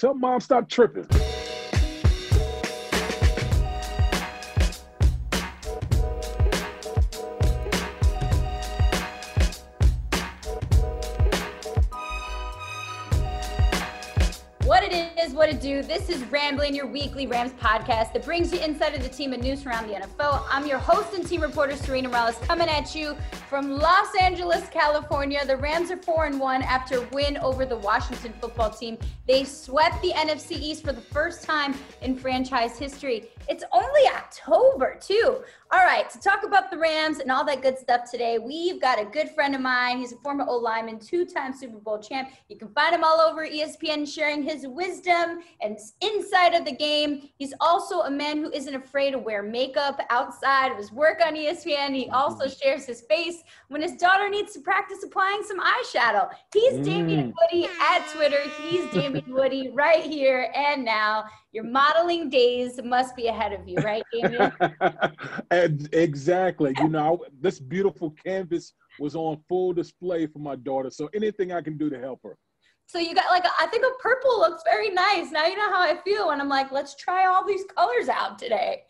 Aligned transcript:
Tell 0.00 0.14
mom 0.14 0.40
stop 0.40 0.66
tripping. 0.66 1.04
What 14.64 14.82
it 14.82 15.12
is, 15.22 15.34
what 15.34 15.50
it 15.50 15.60
do. 15.60 15.82
This 15.82 16.08
is 16.08 16.24
Rambling, 16.30 16.74
your 16.74 16.86
weekly 16.86 17.26
Rams 17.26 17.52
podcast 17.60 18.14
that 18.14 18.24
brings 18.24 18.54
you 18.54 18.60
inside 18.60 18.94
of 18.94 19.02
the 19.02 19.08
team 19.10 19.34
and 19.34 19.42
news 19.42 19.66
around 19.66 19.86
the 19.86 19.96
NFL. 19.96 20.46
I'm 20.48 20.66
your 20.66 20.78
host 20.78 21.12
and 21.12 21.26
team 21.26 21.42
reporter, 21.42 21.76
Serena 21.76 22.08
Morales, 22.08 22.38
coming 22.38 22.70
at 22.70 22.94
you 22.94 23.14
from 23.50 23.68
Los 23.68 24.14
Angeles, 24.14 24.68
California. 24.68 25.44
The 25.44 25.56
Rams 25.56 25.90
are 25.90 25.96
4 25.96 26.26
and 26.26 26.38
1 26.38 26.62
after 26.62 27.00
win 27.08 27.36
over 27.38 27.66
the 27.66 27.78
Washington 27.78 28.32
football 28.40 28.70
team. 28.70 28.96
They 29.26 29.42
swept 29.42 30.00
the 30.02 30.12
NFC 30.12 30.52
East 30.52 30.84
for 30.84 30.92
the 30.92 31.00
first 31.00 31.42
time 31.42 31.74
in 32.00 32.14
franchise 32.14 32.78
history. 32.78 33.28
It's 33.48 33.64
only 33.72 34.02
October, 34.14 34.96
too. 35.00 35.42
All 35.72 35.84
right, 35.84 36.08
to 36.10 36.20
talk 36.20 36.44
about 36.44 36.70
the 36.70 36.78
Rams 36.78 37.18
and 37.18 37.30
all 37.30 37.44
that 37.44 37.62
good 37.62 37.76
stuff 37.78 38.08
today, 38.08 38.38
we've 38.38 38.80
got 38.80 39.00
a 39.00 39.04
good 39.04 39.30
friend 39.30 39.54
of 39.54 39.60
mine. 39.60 39.98
He's 39.98 40.12
a 40.12 40.16
former 40.16 40.44
O 40.48 40.56
lineman, 40.56 41.00
two 41.00 41.24
time 41.24 41.52
Super 41.52 41.78
Bowl 41.78 42.00
champ. 42.00 42.30
You 42.48 42.56
can 42.56 42.68
find 42.68 42.94
him 42.94 43.02
all 43.02 43.20
over 43.20 43.46
ESPN 43.46 44.06
sharing 44.06 44.42
his 44.42 44.66
wisdom 44.68 45.40
and 45.60 45.78
inside 46.00 46.54
of 46.54 46.64
the 46.64 46.74
game. 46.74 47.28
He's 47.38 47.54
also 47.60 48.02
a 48.02 48.10
man 48.10 48.38
who 48.38 48.52
isn't 48.52 48.74
afraid 48.74 49.12
to 49.12 49.18
wear 49.18 49.42
makeup 49.42 50.00
outside 50.10 50.70
of 50.70 50.78
his 50.78 50.92
work 50.92 51.20
on 51.24 51.34
ESPN. 51.34 51.94
He 51.94 52.08
also 52.10 52.48
shares 52.48 52.84
his 52.84 53.02
face 53.02 53.39
when 53.68 53.82
his 53.82 53.96
daughter 53.96 54.28
needs 54.28 54.52
to 54.54 54.60
practice 54.60 55.02
applying 55.04 55.42
some 55.42 55.58
eyeshadow. 55.60 56.30
He's 56.52 56.74
mm. 56.74 56.84
Damien 56.84 57.34
Woody 57.40 57.68
at 57.80 58.08
Twitter. 58.08 58.42
He's 58.62 58.90
Damien 58.92 59.24
Woody 59.28 59.70
right 59.70 60.02
here 60.02 60.52
and 60.54 60.84
now. 60.84 61.24
Your 61.52 61.64
modeling 61.64 62.30
days 62.30 62.80
must 62.84 63.16
be 63.16 63.26
ahead 63.26 63.52
of 63.52 63.66
you, 63.66 63.76
right, 63.78 64.02
Damien? 64.12 64.52
And 65.50 65.88
exactly. 65.92 66.74
You 66.78 66.88
know, 66.88 67.24
this 67.40 67.58
beautiful 67.58 68.10
canvas 68.24 68.72
was 68.98 69.16
on 69.16 69.40
full 69.48 69.72
display 69.72 70.26
for 70.26 70.38
my 70.38 70.56
daughter. 70.56 70.90
So 70.90 71.08
anything 71.14 71.52
I 71.52 71.60
can 71.60 71.76
do 71.76 71.90
to 71.90 71.98
help 71.98 72.20
her. 72.22 72.36
So 72.86 72.98
you 72.98 73.14
got 73.14 73.30
like 73.30 73.44
a, 73.44 73.50
I 73.60 73.66
think 73.68 73.84
a 73.84 74.02
purple 74.02 74.40
looks 74.40 74.64
very 74.64 74.90
nice. 74.90 75.30
Now 75.30 75.46
you 75.46 75.56
know 75.56 75.70
how 75.70 75.80
I 75.80 75.96
feel 76.02 76.26
when 76.26 76.40
I'm 76.40 76.48
like, 76.48 76.72
let's 76.72 76.96
try 76.96 77.26
all 77.26 77.46
these 77.46 77.62
colors 77.76 78.08
out 78.08 78.36
today. 78.36 78.82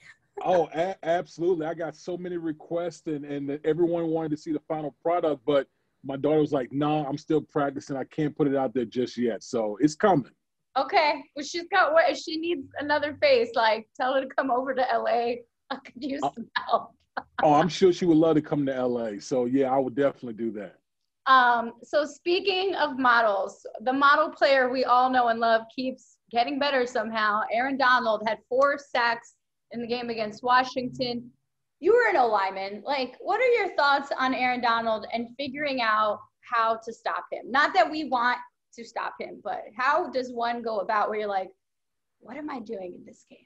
Oh, 0.44 0.68
a- 0.74 0.96
absolutely. 1.04 1.66
I 1.66 1.74
got 1.74 1.96
so 1.96 2.16
many 2.16 2.36
requests 2.36 3.06
and, 3.06 3.24
and 3.24 3.60
everyone 3.64 4.06
wanted 4.08 4.30
to 4.32 4.36
see 4.36 4.52
the 4.52 4.60
final 4.60 4.94
product, 5.02 5.42
but 5.46 5.66
my 6.04 6.16
daughter 6.16 6.40
was 6.40 6.52
like, 6.52 6.72
no, 6.72 7.04
I'm 7.06 7.18
still 7.18 7.40
practicing. 7.42 7.96
I 7.96 8.04
can't 8.04 8.34
put 8.36 8.46
it 8.48 8.56
out 8.56 8.72
there 8.74 8.86
just 8.86 9.16
yet. 9.18 9.42
So 9.42 9.76
it's 9.80 9.94
coming. 9.94 10.32
Okay, 10.78 11.22
well 11.34 11.44
she's 11.44 11.66
got 11.70 11.92
what 11.92 12.08
if 12.10 12.16
she 12.18 12.36
needs 12.36 12.66
another 12.78 13.16
face, 13.20 13.50
like 13.54 13.88
tell 14.00 14.14
her 14.14 14.20
to 14.20 14.28
come 14.28 14.50
over 14.50 14.72
to 14.74 14.80
LA. 14.80 15.32
I 15.70 15.76
could 15.84 15.94
use 16.02 16.22
Uh, 16.22 16.30
some 16.34 16.46
help. 16.66 16.90
Oh, 17.42 17.54
I'm 17.54 17.68
sure 17.68 17.92
she 17.92 18.06
would 18.06 18.16
love 18.16 18.36
to 18.36 18.42
come 18.42 18.64
to 18.66 18.86
LA. 18.86 19.18
So 19.18 19.44
yeah, 19.46 19.70
I 19.74 19.78
would 19.78 19.94
definitely 19.94 20.34
do 20.34 20.50
that. 20.52 20.76
Um, 21.26 21.72
so 21.82 22.04
speaking 22.06 22.74
of 22.76 22.98
models, 22.98 23.66
the 23.82 23.92
model 23.92 24.30
player 24.30 24.70
we 24.70 24.84
all 24.84 25.10
know 25.10 25.28
and 25.28 25.38
love 25.40 25.62
keeps 25.74 26.16
getting 26.30 26.58
better 26.58 26.86
somehow. 26.86 27.42
Aaron 27.52 27.76
Donald 27.76 28.22
had 28.26 28.38
four 28.48 28.78
sacks 28.78 29.34
in 29.72 29.80
the 29.80 29.86
game 29.86 30.10
against 30.10 30.42
Washington. 30.42 31.30
You 31.80 31.94
were 31.94 32.10
an 32.10 32.16
O 32.16 32.28
lineman. 32.28 32.82
Like, 32.84 33.16
what 33.20 33.40
are 33.40 33.52
your 33.52 33.74
thoughts 33.74 34.10
on 34.18 34.34
Aaron 34.34 34.60
Donald 34.60 35.06
and 35.12 35.28
figuring 35.38 35.80
out 35.80 36.20
how 36.40 36.78
to 36.84 36.92
stop 36.92 37.24
him? 37.32 37.50
Not 37.50 37.72
that 37.74 37.90
we 37.90 38.04
want 38.04 38.38
to 38.74 38.84
stop 38.84 39.14
him, 39.18 39.40
but 39.42 39.62
how 39.76 40.10
does 40.10 40.32
one 40.32 40.62
go 40.62 40.80
about 40.80 41.08
where 41.08 41.20
you're 41.20 41.28
like, 41.28 41.50
what 42.20 42.36
am 42.36 42.50
I 42.50 42.60
doing 42.60 42.94
in 42.94 43.04
this 43.06 43.24
game? 43.30 43.38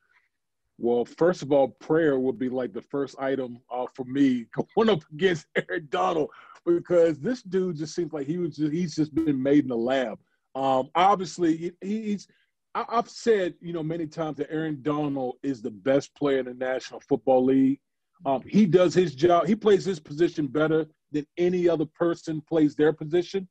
Well, 0.78 1.04
first 1.04 1.42
of 1.42 1.52
all, 1.52 1.68
prayer 1.68 2.18
would 2.18 2.38
be 2.38 2.48
like 2.48 2.72
the 2.72 2.82
first 2.82 3.16
item 3.20 3.58
uh, 3.70 3.86
for 3.94 4.04
me 4.04 4.46
going 4.76 4.90
up 4.90 5.04
against 5.12 5.46
Aaron 5.56 5.86
Donald 5.90 6.30
because 6.66 7.20
this 7.20 7.42
dude 7.42 7.76
just 7.76 7.94
seems 7.94 8.12
like 8.12 8.26
he 8.26 8.38
was 8.38 8.56
just, 8.56 8.72
he's 8.72 8.96
just 8.96 9.14
been 9.14 9.40
made 9.40 9.64
in 9.64 9.68
the 9.68 9.76
lab. 9.76 10.18
Um, 10.54 10.90
obviously, 10.94 11.56
he, 11.56 11.72
he's 11.80 12.28
I, 12.74 12.84
I've 12.88 13.08
said 13.08 13.54
you 13.60 13.72
know 13.72 13.82
many 13.82 14.06
times 14.06 14.36
that 14.38 14.50
Aaron 14.50 14.80
Donald 14.82 15.36
is 15.42 15.62
the 15.62 15.70
best 15.70 16.14
player 16.14 16.40
in 16.40 16.46
the 16.46 16.54
National 16.54 17.00
Football 17.00 17.44
League. 17.44 17.80
Um, 18.26 18.42
he 18.46 18.66
does 18.66 18.94
his 18.94 19.14
job. 19.14 19.46
He 19.46 19.54
plays 19.56 19.84
his 19.84 20.00
position 20.00 20.46
better 20.46 20.86
than 21.12 21.26
any 21.36 21.68
other 21.68 21.86
person 21.86 22.42
plays 22.48 22.74
their 22.74 22.92
position. 22.92 23.48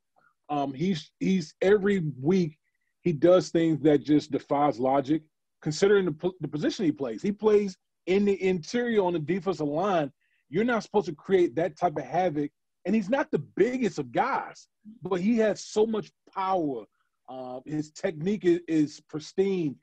Um, 0.48 0.72
he's 0.72 1.10
he's 1.20 1.54
every 1.62 2.02
week 2.20 2.58
he 3.02 3.12
does 3.12 3.50
things 3.50 3.80
that 3.82 4.02
just 4.02 4.30
defies 4.30 4.78
logic 4.78 5.22
considering 5.62 6.04
the, 6.04 6.30
the 6.40 6.48
position 6.48 6.84
he 6.84 6.92
plays. 6.92 7.22
He 7.22 7.32
plays 7.32 7.76
in 8.06 8.24
the 8.24 8.42
interior 8.42 9.02
on 9.02 9.14
the 9.14 9.18
defensive 9.18 9.66
line. 9.66 10.12
You're 10.50 10.64
not 10.64 10.82
supposed 10.82 11.06
to 11.06 11.14
create 11.14 11.54
that 11.56 11.78
type 11.78 11.96
of 11.96 12.04
havoc. 12.04 12.50
And 12.84 12.94
he's 12.94 13.08
not 13.08 13.30
the 13.30 13.38
biggest 13.38 13.98
of 13.98 14.12
guys, 14.12 14.68
but 15.02 15.20
he 15.20 15.38
has 15.38 15.64
so 15.64 15.86
much 15.86 16.10
power. 16.34 16.84
Uh, 17.28 17.60
his 17.64 17.90
technique 17.90 18.44
is, 18.44 18.60
is 18.68 19.00
pristine. 19.08 19.76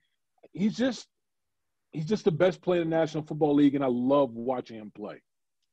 He's 0.53 0.75
just 0.78 1.07
he's 1.91 2.06
just 2.06 2.25
the 2.25 2.31
best 2.31 2.62
player 2.62 2.81
in 2.81 2.90
the 2.90 2.96
National 2.96 3.24
Football 3.24 3.56
League, 3.56 3.75
and 3.75 3.84
I 3.84 3.88
love 3.88 4.31
watching 4.34 4.78
him 4.78 4.91
play. 4.96 5.22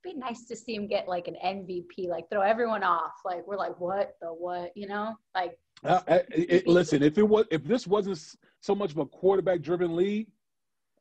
It'd 0.05 0.15
be 0.17 0.21
nice 0.21 0.47
to 0.47 0.57
see 0.57 0.75
him 0.75 0.87
get 0.87 1.09
like 1.09 1.29
an 1.29 1.37
MVP, 1.45 2.09
like 2.09 2.31
throw 2.31 2.41
everyone 2.43 2.83
off. 2.85 3.13
Like 3.25 3.47
we're 3.47 3.57
like, 3.57 3.79
what 3.81 4.17
the 4.21 4.29
what, 4.29 4.71
you 4.77 4.87
know? 4.89 5.15
Like 5.35 5.59
Uh, 5.85 6.01
uh, 6.09 6.19
it- 6.31 6.67
listen, 6.67 7.03
if 7.03 7.19
it 7.19 7.23
was 7.29 7.47
if 7.51 7.65
this 7.65 7.87
wasn't 7.87 8.19
so 8.61 8.75
much 8.75 8.93
of 8.93 8.99
a 8.99 9.07
quarterback 9.07 9.61
driven 9.61 9.95
league, 9.97 10.29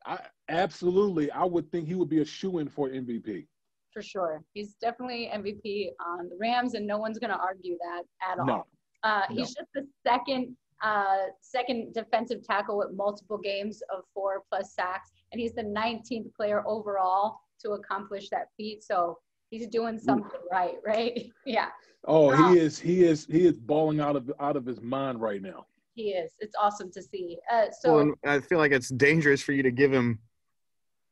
I 0.04 0.18
absolutely 0.48 1.30
I 1.30 1.44
would 1.44 1.70
think 1.70 1.86
he 1.88 1.94
would 1.94 2.08
be 2.08 2.20
a 2.20 2.24
shoe 2.24 2.58
in 2.58 2.68
for 2.68 2.88
MVP. 2.88 3.46
for 3.92 4.02
sure, 4.02 4.42
he's 4.52 4.74
definitely 4.80 5.30
MVP 5.32 5.90
on 6.06 6.28
the 6.28 6.36
Rams, 6.38 6.74
and 6.74 6.86
no 6.86 6.98
one's 6.98 7.18
gonna 7.18 7.38
argue 7.40 7.76
that 7.78 8.02
at 8.30 8.38
all. 8.38 8.46
No. 8.46 8.66
Uh, 9.02 9.22
he's 9.30 9.54
just 9.54 9.68
the 9.74 9.86
second 10.06 10.56
uh, 10.82 11.26
second 11.40 11.92
defensive 11.92 12.42
tackle 12.44 12.78
with 12.78 12.92
multiple 12.92 13.36
games 13.38 13.82
of 13.94 14.04
four 14.14 14.42
plus 14.48 14.74
sacks, 14.74 15.10
and 15.32 15.40
he's 15.40 15.52
the 15.52 15.62
19th 15.62 16.32
player 16.34 16.62
overall 16.66 17.40
to 17.64 17.70
accomplish 17.72 18.28
that 18.30 18.46
feat. 18.56 18.84
So 18.84 19.18
he's 19.50 19.66
doing 19.66 19.98
something 19.98 20.40
right, 20.52 20.74
right? 20.86 21.30
yeah, 21.44 21.68
Oh, 22.04 22.28
Wow. 22.28 22.52
he 22.52 22.58
is 22.58 22.78
he 22.78 23.02
is 23.04 23.26
he 23.26 23.44
is 23.46 23.58
balling 23.58 23.98
out 24.00 24.14
of 24.16 24.30
out 24.40 24.56
of 24.56 24.64
his 24.64 24.80
mind 24.80 25.20
right 25.20 25.42
now. 25.42 25.66
he 25.94 26.10
is. 26.10 26.32
It's 26.38 26.54
awesome 26.60 26.92
to 26.92 27.02
see. 27.02 27.38
Uh, 27.52 27.66
so 27.80 27.94
well, 27.96 28.12
I 28.24 28.38
feel 28.40 28.58
like 28.58 28.70
it's 28.72 28.88
dangerous 28.88 29.42
for 29.42 29.52
you 29.52 29.64
to 29.64 29.72
give 29.72 29.92
him 29.92 30.20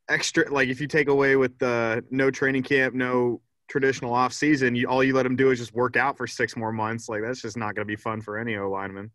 extra. 0.08 0.48
Like 0.52 0.68
if 0.68 0.80
you 0.80 0.86
take 0.86 1.08
away 1.08 1.34
with 1.36 1.58
the 1.58 2.04
no 2.10 2.30
training 2.30 2.62
camp, 2.62 2.94
no 2.94 3.40
traditional 3.68 4.12
off 4.12 4.32
season, 4.32 4.74
you, 4.74 4.88
all 4.88 5.02
you 5.02 5.14
let 5.14 5.26
him 5.26 5.36
do 5.36 5.50
is 5.50 5.58
just 5.58 5.74
work 5.74 5.96
out 5.96 6.16
for 6.16 6.26
six 6.26 6.56
more 6.56 6.72
months. 6.72 7.08
Like 7.08 7.22
that's 7.22 7.42
just 7.42 7.56
not 7.56 7.74
going 7.74 7.86
to 7.86 7.92
be 7.92 7.96
fun 7.96 8.20
for 8.20 8.38
any 8.38 8.56
O 8.56 8.70
lineman. 8.70 9.10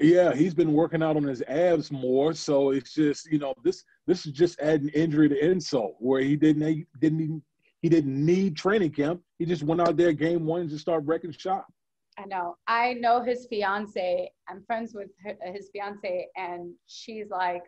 Yeah, 0.00 0.34
he's 0.34 0.54
been 0.54 0.72
working 0.72 1.02
out 1.02 1.16
on 1.16 1.24
his 1.24 1.42
abs 1.42 1.92
more, 1.92 2.32
so 2.32 2.70
it's 2.70 2.94
just 2.94 3.30
you 3.30 3.38
know 3.38 3.54
this 3.62 3.84
this 4.06 4.26
is 4.26 4.32
just 4.32 4.58
adding 4.60 4.88
injury 4.88 5.28
to 5.28 5.44
insult 5.44 5.96
where 5.98 6.22
he 6.22 6.36
didn't 6.36 6.66
he 6.66 6.86
didn't 7.00 7.20
even, 7.20 7.42
he 7.82 7.88
didn't 7.88 8.24
need 8.24 8.56
training 8.56 8.92
camp. 8.92 9.20
He 9.38 9.44
just 9.44 9.62
went 9.62 9.80
out 9.80 9.96
there 9.96 10.12
game 10.12 10.46
one 10.46 10.62
and 10.62 10.70
just 10.70 10.82
started 10.82 11.06
wrecking 11.06 11.32
shop. 11.32 11.66
I 12.18 12.26
know. 12.26 12.56
I 12.66 12.94
know 12.94 13.22
his 13.22 13.46
fiance. 13.48 14.30
I'm 14.48 14.62
friends 14.64 14.94
with 14.94 15.08
her, 15.24 15.36
his 15.52 15.70
fiance, 15.72 16.28
and 16.36 16.72
she's 16.86 17.30
like, 17.30 17.62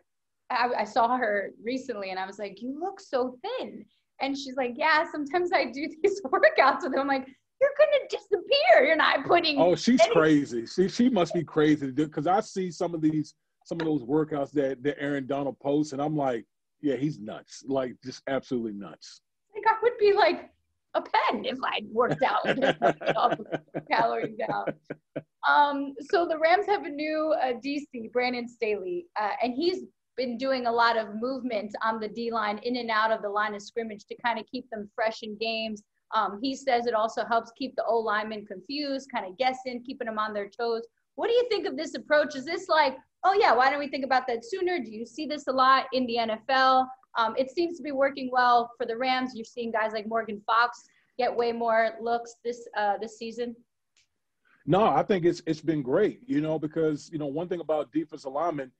I, 0.49 0.69
I 0.79 0.83
saw 0.83 1.17
her 1.17 1.51
recently, 1.63 2.11
and 2.11 2.19
I 2.19 2.25
was 2.25 2.39
like, 2.39 2.61
"You 2.61 2.79
look 2.79 2.99
so 2.99 3.37
thin." 3.43 3.85
And 4.21 4.37
she's 4.37 4.55
like, 4.55 4.73
"Yeah, 4.75 5.05
sometimes 5.11 5.51
I 5.53 5.65
do 5.65 5.87
these 6.03 6.21
workouts 6.23 6.83
with 6.83 6.93
him." 6.93 6.99
I'm 6.99 7.07
like, 7.07 7.27
"You're 7.61 7.71
gonna 7.77 8.07
disappear. 8.09 8.85
You're 8.85 8.95
not 8.95 9.25
putting." 9.25 9.59
Oh, 9.59 9.75
she's 9.75 10.01
any- 10.01 10.13
crazy. 10.13 10.65
She 10.65 10.87
she 10.87 11.09
must 11.09 11.33
be 11.33 11.43
crazy 11.43 11.91
because 11.91 12.27
I 12.27 12.39
see 12.41 12.71
some 12.71 12.93
of 12.93 13.01
these 13.01 13.33
some 13.65 13.79
of 13.79 13.85
those 13.85 14.03
workouts 14.03 14.51
that 14.51 14.83
that 14.83 14.97
Aaron 14.99 15.27
Donald 15.27 15.59
posts, 15.59 15.93
and 15.93 16.01
I'm 16.01 16.15
like, 16.15 16.45
yeah, 16.81 16.95
he's 16.95 17.19
nuts. 17.19 17.63
Like 17.67 17.95
just 18.03 18.21
absolutely 18.27 18.73
nuts. 18.73 19.21
Like 19.53 19.63
I 19.67 19.77
would 19.81 19.97
be 19.99 20.13
like 20.13 20.49
a 20.93 21.01
pen 21.01 21.45
if 21.45 21.57
I'd 21.63 21.87
worked 21.91 22.23
out 22.23 22.45
with 22.45 22.57
him, 22.63 22.75
all 23.15 23.29
the 23.29 23.81
calories 23.91 24.35
down. 24.47 24.65
Um, 25.47 25.93
so 26.09 26.27
the 26.27 26.39
Rams 26.39 26.65
have 26.67 26.85
a 26.85 26.89
new 26.89 27.35
uh, 27.41 27.53
DC, 27.53 28.11
Brandon 28.11 28.47
Staley, 28.47 29.05
uh, 29.19 29.31
and 29.43 29.53
he's 29.53 29.83
been 30.17 30.37
doing 30.37 30.65
a 30.65 30.71
lot 30.71 30.97
of 30.97 31.15
movement 31.15 31.75
on 31.83 31.99
the 31.99 32.07
D 32.07 32.31
line 32.31 32.59
in 32.59 32.77
and 32.77 32.89
out 32.89 33.11
of 33.11 33.21
the 33.21 33.29
line 33.29 33.55
of 33.55 33.61
scrimmage 33.61 34.05
to 34.05 34.15
kind 34.23 34.39
of 34.39 34.45
keep 34.47 34.69
them 34.69 34.89
fresh 34.95 35.23
in 35.23 35.37
games. 35.37 35.83
Um, 36.13 36.39
he 36.41 36.55
says 36.55 36.85
it 36.85 36.93
also 36.93 37.25
helps 37.25 37.51
keep 37.57 37.75
the 37.75 37.83
O 37.85 37.97
linemen 37.97 38.45
confused, 38.45 39.09
kind 39.13 39.25
of 39.25 39.37
guessing, 39.37 39.83
keeping 39.83 40.05
them 40.05 40.19
on 40.19 40.33
their 40.33 40.49
toes. 40.49 40.83
What 41.15 41.27
do 41.27 41.33
you 41.33 41.47
think 41.49 41.65
of 41.67 41.77
this 41.77 41.95
approach? 41.95 42.35
Is 42.35 42.45
this 42.45 42.67
like, 42.67 42.97
oh 43.23 43.33
yeah, 43.33 43.53
why 43.53 43.69
don't 43.69 43.79
we 43.79 43.87
think 43.87 44.05
about 44.05 44.27
that 44.27 44.45
sooner? 44.45 44.79
Do 44.79 44.91
you 44.91 45.05
see 45.05 45.25
this 45.25 45.47
a 45.47 45.51
lot 45.51 45.85
in 45.93 46.05
the 46.05 46.17
NFL? 46.17 46.87
Um, 47.17 47.33
it 47.37 47.51
seems 47.51 47.77
to 47.77 47.83
be 47.83 47.91
working 47.91 48.29
well 48.31 48.71
for 48.77 48.85
the 48.85 48.97
Rams. 48.97 49.31
You're 49.35 49.45
seeing 49.45 49.71
guys 49.71 49.93
like 49.93 50.07
Morgan 50.07 50.41
Fox 50.45 50.83
get 51.17 51.35
way 51.35 51.51
more 51.51 51.91
looks 52.01 52.35
this 52.43 52.67
uh, 52.77 52.97
this 53.01 53.17
season. 53.17 53.55
No, 54.65 54.83
I 54.83 55.03
think 55.03 55.25
it's 55.25 55.41
it's 55.45 55.61
been 55.61 55.81
great, 55.81 56.21
you 56.27 56.41
know, 56.41 56.59
because 56.59 57.09
you 57.11 57.19
know 57.19 57.27
one 57.27 57.47
thing 57.47 57.59
about 57.59 57.91
defensive 57.91 58.31
linemen, 58.31 58.71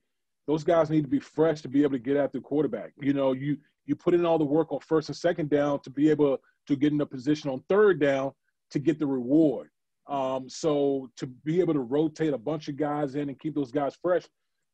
those 0.46 0.64
guys 0.64 0.90
need 0.90 1.02
to 1.02 1.08
be 1.08 1.18
fresh 1.18 1.60
to 1.62 1.68
be 1.68 1.82
able 1.82 1.92
to 1.92 1.98
get 1.98 2.16
after 2.16 2.38
the 2.38 2.42
quarterback. 2.42 2.92
You 3.00 3.12
know, 3.12 3.32
you 3.32 3.58
you 3.84 3.94
put 3.94 4.14
in 4.14 4.26
all 4.26 4.38
the 4.38 4.44
work 4.44 4.72
on 4.72 4.80
first 4.80 5.08
and 5.08 5.16
second 5.16 5.50
down 5.50 5.80
to 5.80 5.90
be 5.90 6.10
able 6.10 6.38
to 6.66 6.76
get 6.76 6.92
in 6.92 7.00
a 7.00 7.06
position 7.06 7.50
on 7.50 7.62
third 7.68 8.00
down 8.00 8.32
to 8.70 8.78
get 8.78 8.98
the 8.98 9.06
reward. 9.06 9.70
Um, 10.08 10.48
so 10.48 11.10
to 11.16 11.26
be 11.26 11.60
able 11.60 11.74
to 11.74 11.80
rotate 11.80 12.32
a 12.32 12.38
bunch 12.38 12.68
of 12.68 12.76
guys 12.76 13.14
in 13.14 13.28
and 13.28 13.38
keep 13.38 13.54
those 13.54 13.72
guys 13.72 13.96
fresh 14.00 14.24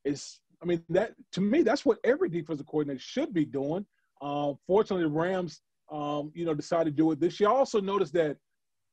is, 0.04 0.40
I 0.62 0.66
mean, 0.66 0.82
that 0.90 1.14
to 1.32 1.40
me, 1.40 1.62
that's 1.62 1.84
what 1.84 1.98
every 2.04 2.28
defensive 2.28 2.66
coordinator 2.66 3.00
should 3.00 3.32
be 3.32 3.44
doing. 3.44 3.86
Um, 4.20 4.58
fortunately, 4.66 5.04
the 5.04 5.10
Rams, 5.10 5.60
um, 5.90 6.32
you 6.34 6.44
know, 6.44 6.54
decided 6.54 6.96
to 6.96 7.02
do 7.02 7.10
it 7.12 7.20
this 7.20 7.40
year. 7.40 7.48
I 7.48 7.52
also 7.52 7.80
noticed 7.80 8.12
that 8.14 8.36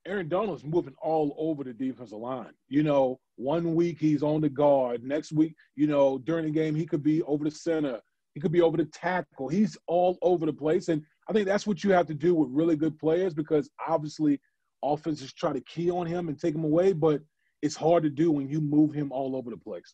Aaron 0.05 0.29
Donald 0.29 0.57
is 0.57 0.65
moving 0.65 0.95
all 1.01 1.35
over 1.37 1.63
the 1.63 1.73
defensive 1.73 2.17
line. 2.17 2.53
You 2.67 2.83
know, 2.83 3.19
one 3.35 3.75
week 3.75 3.99
he's 3.99 4.23
on 4.23 4.41
the 4.41 4.49
guard, 4.49 5.03
next 5.03 5.31
week, 5.31 5.55
you 5.75 5.87
know, 5.87 6.17
during 6.19 6.45
the 6.45 6.51
game 6.51 6.75
he 6.75 6.85
could 6.85 7.03
be 7.03 7.21
over 7.23 7.43
the 7.43 7.51
center, 7.51 7.99
he 8.33 8.39
could 8.39 8.51
be 8.51 8.61
over 8.61 8.77
the 8.77 8.85
tackle. 8.85 9.49
He's 9.49 9.77
all 9.87 10.17
over 10.21 10.45
the 10.45 10.53
place, 10.53 10.87
and 10.87 11.03
I 11.27 11.33
think 11.33 11.45
that's 11.45 11.67
what 11.67 11.83
you 11.83 11.91
have 11.91 12.07
to 12.07 12.13
do 12.13 12.33
with 12.33 12.49
really 12.51 12.75
good 12.75 12.97
players 12.97 13.33
because 13.33 13.69
obviously 13.87 14.39
offenses 14.83 15.33
try 15.33 15.53
to 15.53 15.61
key 15.61 15.91
on 15.91 16.07
him 16.07 16.29
and 16.29 16.39
take 16.39 16.55
him 16.55 16.63
away, 16.63 16.93
but 16.93 17.21
it's 17.61 17.75
hard 17.75 18.03
to 18.03 18.09
do 18.09 18.31
when 18.31 18.47
you 18.47 18.61
move 18.61 18.93
him 18.93 19.11
all 19.11 19.35
over 19.35 19.49
the 19.49 19.57
place. 19.57 19.93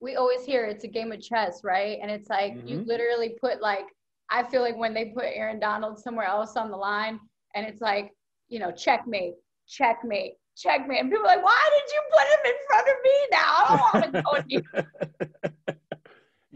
We 0.00 0.16
always 0.16 0.44
hear 0.44 0.66
it's 0.66 0.84
a 0.84 0.88
game 0.88 1.12
of 1.12 1.20
chess, 1.22 1.60
right? 1.62 1.98
And 2.02 2.10
it's 2.10 2.28
like 2.28 2.54
mm-hmm. 2.54 2.66
you 2.66 2.84
literally 2.86 3.36
put 3.40 3.62
like 3.62 3.86
I 4.30 4.42
feel 4.42 4.62
like 4.62 4.76
when 4.76 4.94
they 4.94 5.06
put 5.06 5.24
Aaron 5.26 5.60
Donald 5.60 5.98
somewhere 5.98 6.26
else 6.26 6.56
on 6.56 6.70
the 6.70 6.76
line, 6.76 7.20
and 7.54 7.66
it's 7.66 7.80
like 7.80 8.10
you 8.54 8.60
know 8.60 8.70
checkmate, 8.70 9.34
checkmate, 9.66 10.34
checkmate, 10.56 11.00
and 11.00 11.10
people 11.10 11.26
are 11.26 11.34
like, 11.36 11.44
why 11.44 11.68
did 11.74 11.92
you 11.92 12.02
put 12.12 12.26
him 12.32 12.42
in 12.52 12.58
front 12.68 12.88
of 12.88 12.94
me 13.02 13.16
now? 13.32 13.54
I 13.56 13.76
don't 13.76 14.14
want 14.14 14.14
to 14.14 14.22
go 14.22 14.44
you. 14.48 15.74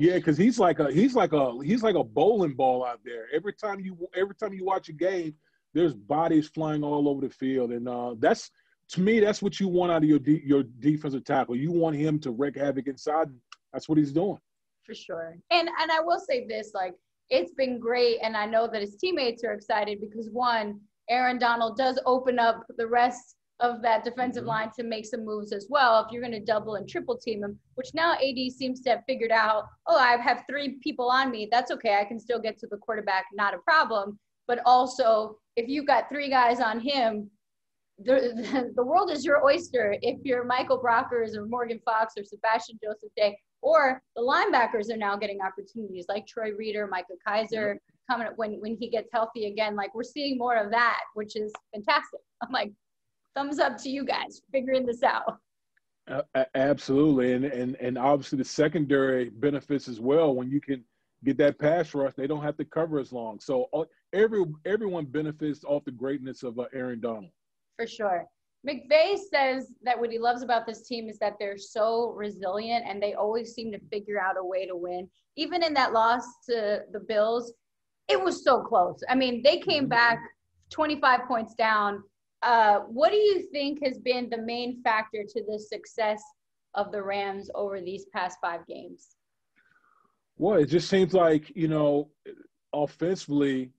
Yeah, 0.00 0.15
because 0.15 0.39
he's 0.39 0.61
like 0.61 0.79
a 0.79 0.93
he's 0.93 1.17
like 1.17 1.33
a 1.33 1.59
he's 1.65 1.83
like 1.83 1.97
a 1.97 2.05
bowling 2.05 2.55
ball 2.55 2.85
out 2.85 3.00
there. 3.05 3.25
Every 3.35 3.53
time 3.53 3.81
you 3.81 3.99
every 4.15 4.37
time 4.37 4.53
you 4.53 4.65
watch 4.65 4.89
a 4.89 4.93
game, 4.93 5.35
there's 5.75 5.93
bodies 5.93 6.47
flying 6.47 6.85
all 6.85 7.09
over 7.09 7.27
the 7.27 7.35
field, 7.35 7.73
and 7.73 7.89
uh, 7.89 8.15
that's 8.21 8.49
to 8.91 9.00
me 9.00 9.19
that's 9.19 9.43
what 9.43 9.59
you 9.59 9.67
want 9.67 9.91
out 9.91 10.05
of 10.05 10.09
your 10.09 10.21
de- 10.21 10.47
your 10.47 10.62
defensive 10.79 11.25
tackle. 11.25 11.56
You 11.56 11.73
want 11.73 11.97
him 11.97 12.21
to 12.21 12.31
wreak 12.31 12.55
havoc 12.55 12.87
inside. 12.87 13.27
That's 13.73 13.89
what 13.89 13.99
he's 13.99 14.12
doing. 14.12 14.39
For 14.87 14.95
sure, 14.95 15.37
and 15.50 15.69
and 15.69 15.91
I 15.91 15.99
will 15.99 16.21
say 16.21 16.47
this: 16.47 16.71
like 16.75 16.95
it's 17.29 17.55
been 17.55 17.81
great, 17.81 18.19
and 18.23 18.37
I 18.37 18.47
know 18.47 18.69
that 18.69 18.81
his 18.81 18.95
teammates 18.95 19.43
are 19.43 19.53
excited 19.53 20.00
because 20.00 20.31
one, 20.31 20.81
Aaron 21.11 21.39
Donald 21.39 21.77
does 21.77 21.99
open 22.07 22.39
up 22.39 22.65
the 22.77 22.87
rest 22.87 23.37
of 23.61 23.83
that 23.83 24.05
defensive 24.05 24.43
mm-hmm. 24.43 24.51
line 24.51 24.71
to 24.77 24.85
make 24.85 25.05
some 25.05 25.25
moves 25.25 25.53
as 25.53 25.67
well. 25.69 26.05
If 26.05 26.13
you're 26.13 26.23
going 26.23 26.33
to 26.33 26.45
double 26.45 26.77
and 26.77 26.89
triple 26.89 27.17
team 27.17 27.43
him, 27.43 27.59
which 27.75 27.89
now 27.95 28.15
AD 28.15 28.53
seems 28.53 28.81
to 28.83 28.91
have 28.91 29.03
figured 29.07 29.33
out, 29.33 29.65
oh, 29.87 29.99
I 29.99 30.17
have 30.17 30.45
three 30.49 30.79
people 30.83 31.11
on 31.11 31.31
me. 31.31 31.49
That's 31.51 31.71
okay. 31.73 31.99
I 31.99 32.05
can 32.05 32.21
still 32.21 32.39
get 32.39 32.59
to 32.59 32.69
the 32.71 32.77
quarterback, 32.77 33.27
not 33.33 33.55
a 33.55 33.59
problem. 33.59 34.19
But 34.47 34.61
also, 34.65 35.39
if 35.57 35.69
you've 35.69 35.87
got 35.87 36.09
three 36.09 36.31
guys 36.31 36.61
on 36.61 36.81
him, 36.81 37.31
the, 37.99 38.73
the 38.77 38.85
world 38.85 39.11
is 39.11 39.25
your 39.25 39.45
oyster. 39.45 39.97
If 40.03 40.19
you're 40.25 40.45
Michael 40.45 40.81
Brockers 40.81 41.37
or 41.37 41.47
Morgan 41.47 41.81
Fox 41.85 42.15
or 42.17 42.25
Sebastian 42.25 42.79
Joseph 42.83 43.11
Day, 43.17 43.37
or 43.61 44.01
the 44.15 44.23
linebackers 44.23 44.89
are 44.93 44.97
now 44.97 45.17
getting 45.17 45.41
opportunities 45.41 46.07
like 46.09 46.27
Troy 46.27 46.53
Reeder, 46.57 46.87
Micah 46.87 47.15
Kiser 47.27 47.79
coming 48.09 48.29
when 48.37 48.55
when 48.61 48.77
he 48.77 48.89
gets 48.89 49.09
healthy 49.13 49.47
again. 49.47 49.77
Like 49.77 49.95
we're 49.95 50.03
seeing 50.03 50.39
more 50.39 50.57
of 50.57 50.71
that, 50.71 51.01
which 51.15 51.37
is 51.37 51.53
fantastic. 51.73 52.21
I'm 52.43 52.53
like, 52.53 52.73
thumbs 53.35 53.59
up 53.59 53.77
to 53.79 53.91
you 53.91 54.05
guys 54.05 54.43
figuring 54.53 54.87
this 54.87 55.03
out. 55.03 55.39
Uh, 56.11 56.45
absolutely, 56.55 57.35
and 57.35 57.45
and 57.45 57.77
and 57.77 57.99
obviously 57.99 58.39
the 58.39 58.45
secondary 58.45 59.31
benefits 59.31 59.89
as 59.89 60.01
well 60.01 60.35
when 60.35 60.51
you 60.51 60.61
can 60.61 60.83
get 61.25 61.37
that 61.39 61.59
pass 61.59 61.95
rush. 61.95 62.15
They 62.17 62.27
don't 62.27 62.43
have 62.43 62.57
to 62.59 62.65
cover 62.65 62.99
as 62.99 63.13
long. 63.13 63.41
So 63.41 63.69
uh, 63.73 63.85
every 64.13 64.45
everyone 64.65 65.05
benefits 65.05 65.65
off 65.65 65.85
the 65.85 65.91
greatness 65.91 66.43
of 66.43 66.59
uh, 66.59 66.65
Aaron 66.73 67.01
Donald. 67.01 67.31
For 67.77 67.87
sure. 67.87 68.27
McVay 68.67 69.17
says 69.33 69.73
that 69.83 69.99
what 69.99 70.11
he 70.11 70.19
loves 70.19 70.43
about 70.43 70.67
this 70.67 70.87
team 70.87 71.09
is 71.09 71.19
that 71.21 71.35
they're 71.39 71.59
so 71.59 72.13
resilient 72.17 72.85
and 72.89 73.01
they 73.01 73.15
always 73.15 73.55
seem 73.55 73.71
to 73.71 73.79
figure 73.91 74.21
out 74.21 74.37
a 74.37 74.45
way 74.45 74.67
to 74.67 74.75
win. 74.75 75.09
Even 75.37 75.63
in 75.63 75.73
that 75.75 75.93
loss 75.93 76.25
to 76.49 76.81
the 76.93 76.99
Bills, 76.99 77.53
it 78.09 78.23
was 78.23 78.43
so 78.43 78.63
close. 78.63 79.01
I 79.09 79.15
mean, 79.15 79.43
they 79.43 79.59
came 79.59 79.85
mm-hmm. 79.85 79.91
back 79.91 80.19
25 80.71 81.21
points 81.27 81.55
down. 81.55 82.03
Uh, 82.43 82.81
what 82.81 83.11
do 83.11 83.17
you 83.17 83.49
think 83.53 83.85
has 83.85 83.99
been 83.99 84.29
the 84.31 84.39
main 84.39 84.81
factor 84.83 85.25
to 85.29 85.43
the 85.47 85.59
success 85.59 86.23
of 86.75 86.93
the 86.93 87.03
Rams 87.03 87.51
over 87.55 87.81
these 87.81 88.07
past 88.15 88.39
five 88.41 88.67
games? 88.67 89.17
Well, 90.37 90.59
it 90.59 90.67
just 90.67 90.89
seems 90.89 91.15
like, 91.15 91.51
you 91.57 91.67
know, 91.69 92.11
offensively, 92.73 93.73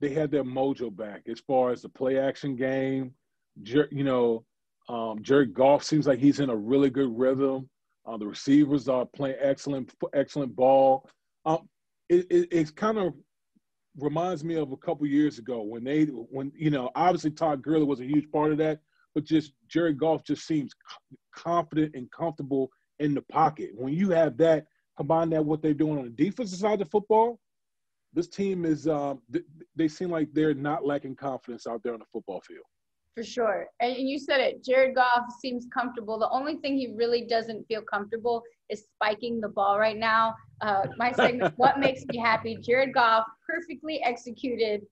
they 0.00 0.10
had 0.10 0.30
their 0.30 0.44
mojo 0.44 0.94
back 0.94 1.22
as 1.28 1.40
far 1.40 1.72
as 1.72 1.82
the 1.82 1.88
play 1.88 2.18
action 2.18 2.54
game. 2.54 3.12
You 3.64 4.04
know, 4.04 4.44
um, 4.88 5.22
Jared 5.22 5.52
Goff 5.52 5.82
seems 5.82 6.06
like 6.06 6.20
he's 6.20 6.38
in 6.38 6.50
a 6.50 6.56
really 6.56 6.90
good 6.90 7.18
rhythm. 7.18 7.68
Uh, 8.06 8.16
the 8.16 8.26
receivers 8.26 8.88
are 8.88 9.04
playing 9.04 9.36
excellent, 9.40 9.92
excellent 10.14 10.54
ball. 10.54 11.08
Um, 11.44 11.68
it, 12.08 12.26
it, 12.30 12.48
it's 12.52 12.70
kind 12.70 12.96
of 12.96 13.14
reminds 13.96 14.44
me 14.44 14.56
of 14.56 14.72
a 14.72 14.76
couple 14.76 15.06
years 15.06 15.38
ago 15.38 15.62
when 15.62 15.84
they, 15.84 16.04
when 16.04 16.52
you 16.56 16.70
know, 16.70 16.90
obviously 16.94 17.30
Todd 17.30 17.62
Gurley 17.62 17.84
was 17.84 18.00
a 18.00 18.06
huge 18.06 18.30
part 18.30 18.52
of 18.52 18.58
that, 18.58 18.80
but 19.14 19.24
just 19.24 19.52
Jerry 19.68 19.92
Goff 19.92 20.24
just 20.24 20.46
seems 20.46 20.72
confident 21.34 21.94
and 21.94 22.10
comfortable 22.10 22.70
in 22.98 23.14
the 23.14 23.22
pocket. 23.22 23.70
When 23.74 23.92
you 23.92 24.10
have 24.10 24.36
that, 24.38 24.66
combine 24.96 25.30
that 25.30 25.44
what 25.44 25.62
they're 25.62 25.74
doing 25.74 25.98
on 25.98 26.04
the 26.04 26.24
defensive 26.24 26.58
side 26.58 26.80
of 26.80 26.90
football, 26.90 27.38
this 28.12 28.28
team 28.28 28.64
is 28.64 28.88
um, 28.88 29.20
they 29.76 29.88
seem 29.88 30.10
like 30.10 30.28
they're 30.32 30.54
not 30.54 30.84
lacking 30.84 31.14
confidence 31.14 31.66
out 31.66 31.82
there 31.82 31.92
on 31.92 32.00
the 32.00 32.06
football 32.12 32.40
field. 32.40 32.64
For 33.16 33.24
sure. 33.24 33.66
And 33.80 33.96
you 33.96 34.18
said 34.18 34.40
it, 34.40 34.64
Jared 34.64 34.94
Goff 34.94 35.24
seems 35.40 35.66
comfortable. 35.72 36.18
The 36.18 36.30
only 36.30 36.56
thing 36.56 36.76
he 36.76 36.94
really 36.94 37.26
doesn't 37.26 37.66
feel 37.66 37.82
comfortable 37.82 38.42
is 38.68 38.84
spiking 38.94 39.40
the 39.40 39.48
ball 39.48 39.78
right 39.78 39.96
now. 39.96 40.34
Uh, 40.60 40.86
my 40.96 41.12
segment, 41.12 41.54
What 41.56 41.80
Makes 41.80 42.04
Me 42.06 42.18
Happy? 42.18 42.56
Jared 42.60 42.94
Goff 42.94 43.24
perfectly 43.48 44.02
executed 44.04 44.82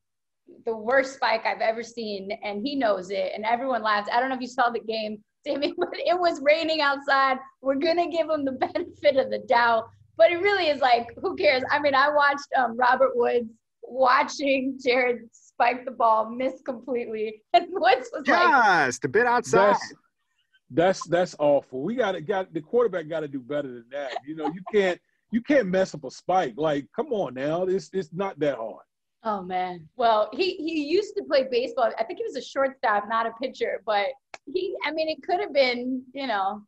the 0.65 0.77
worst 0.77 1.15
spike 1.15 1.45
I've 1.45 1.61
ever 1.61 1.83
seen, 1.83 2.31
and 2.43 2.63
he 2.65 2.75
knows 2.77 3.11
it, 3.11 3.33
and 3.35 3.45
everyone 3.45 3.83
laughs. 3.83 4.09
I 4.13 4.21
don't 4.21 4.29
know 4.29 4.37
if 4.37 4.41
you 4.41 4.49
saw 4.49 4.71
the 4.71 4.81
game, 4.81 5.23
Sammy, 5.47 5.75
but 5.77 5.89
it 5.93 6.19
was 6.19 6.41
raining 6.43 6.81
outside. 6.81 7.39
We're 7.63 7.75
to 7.75 8.09
give 8.11 8.29
him 8.29 8.45
the 8.45 8.53
benefit 8.73 9.17
of 9.17 9.31
the 9.31 9.45
doubt 9.49 9.89
but 10.17 10.31
it 10.31 10.37
really 10.37 10.69
is 10.69 10.81
like, 10.81 11.09
who 11.21 11.37
cares? 11.37 11.63
I 11.71 11.79
mean, 11.79 11.95
I 11.95 12.09
watched 12.09 12.49
um, 12.57 12.77
Robert 12.77 13.13
Woods 13.15 13.51
watching 13.83 14.79
Jared 14.83 15.29
spike 15.57 15.85
the 15.85 15.91
ball, 15.91 16.31
miss 16.31 16.61
completely, 16.65 17.43
and 17.55 17.67
Woods 17.71 18.11
was 18.13 18.27
like, 18.27 18.87
just 18.87 19.05
a 19.05 19.09
bit 19.09 19.27
outside. 19.27 19.75
That's, 19.75 19.95
that's 20.71 21.07
that's 21.07 21.37
awful. 21.39 21.83
We 21.83 21.95
got 21.95 22.13
to 22.13 22.21
got 22.21 22.53
the 22.53 22.61
quarterback 22.61 23.09
got 23.09 23.21
to 23.21 23.29
do 23.29 23.41
better 23.41 23.69
than 23.69 23.87
that. 23.93 24.19
You 24.27 24.37
know, 24.37 24.47
you 24.47 24.63
can't 24.73 25.01
you 25.31 25.41
can't 25.41 25.69
mess 25.69 25.95
up 25.95 26.05
a 26.05 26.11
spike. 26.11 26.55
Like, 26.57 26.87
come 26.95 27.13
on 27.13 27.35
now, 27.35 27.65
it's 27.65 27.91
it's 27.93 28.11
not 28.13 28.39
that 28.41 28.57
hard. 28.57 28.85
Oh 29.25 29.43
man. 29.43 29.89
Well, 29.97 30.29
he 30.33 30.57
he 30.57 30.85
used 30.85 31.15
to 31.17 31.25
play 31.25 31.47
baseball. 31.51 31.91
I 31.99 32.05
think 32.05 32.19
he 32.19 32.25
was 32.25 32.37
a 32.37 32.43
shortstop, 32.43 33.05
not 33.09 33.27
a 33.27 33.33
pitcher. 33.41 33.83
But 33.87 34.07
he, 34.53 34.75
I 34.85 34.93
mean, 34.93 35.09
it 35.09 35.23
could 35.23 35.41
have 35.41 35.53
been, 35.53 36.03
you 36.13 36.27
know, 36.27 36.63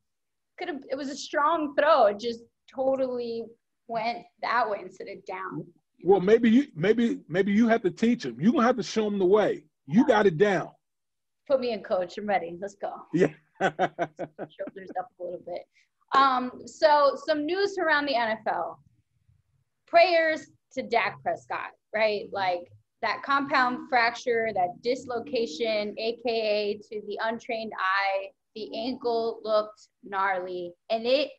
could 0.59 0.69
have. 0.69 0.81
It 0.91 0.97
was 0.97 1.09
a 1.09 1.17
strong 1.17 1.75
throw. 1.79 2.07
It 2.07 2.19
just 2.19 2.41
totally 2.75 3.45
went 3.87 4.25
that 4.43 4.69
way 4.69 4.81
instead 4.83 5.09
of 5.09 5.25
down. 5.25 5.67
Well, 6.05 6.21
maybe 6.21 6.51
you 6.51 6.67
maybe 6.75 7.21
maybe 7.29 7.53
you 7.53 7.69
have 7.69 7.83
to 7.83 7.91
teach 7.91 8.23
them. 8.23 8.37
You're 8.41 8.53
gonna 8.53 8.67
have 8.67 8.77
to 8.77 8.83
show 8.83 9.05
them 9.05 9.19
the 9.19 9.27
way. 9.27 9.65
You 9.87 10.07
got 10.07 10.27
it 10.27 10.39
down. 10.39 10.71
Put 11.49 11.61
me 11.61 11.73
in, 11.73 11.83
coach. 11.83 12.19
I'm 12.19 12.27
ready. 12.27 12.57
Let's 12.61 12.77
go. 12.77 12.93
Yeah. 13.13 13.33
Shoulders 13.61 14.91
up 14.99 15.09
a 15.19 15.23
little 15.23 15.43
bit. 15.45 15.63
Um, 16.15 16.53
so 16.67 17.17
some 17.27 17.45
news 17.45 17.77
around 17.79 18.07
the 18.07 18.15
NFL. 18.15 18.77
Prayers 19.87 20.51
to 20.73 20.83
Dak 20.83 21.23
Prescott, 21.23 21.71
right? 21.95 22.29
Like 22.33 22.71
that 23.03 23.23
compound 23.25 23.89
fracture, 23.89 24.51
that 24.55 24.69
dislocation, 24.83 25.95
aka 25.99 26.79
to 26.91 27.01
the 27.07 27.19
untrained 27.25 27.73
eye, 27.79 28.29
the 28.55 28.71
ankle 28.77 29.41
looked 29.43 29.89
gnarly, 30.05 30.73
and 30.91 31.07
it 31.07 31.31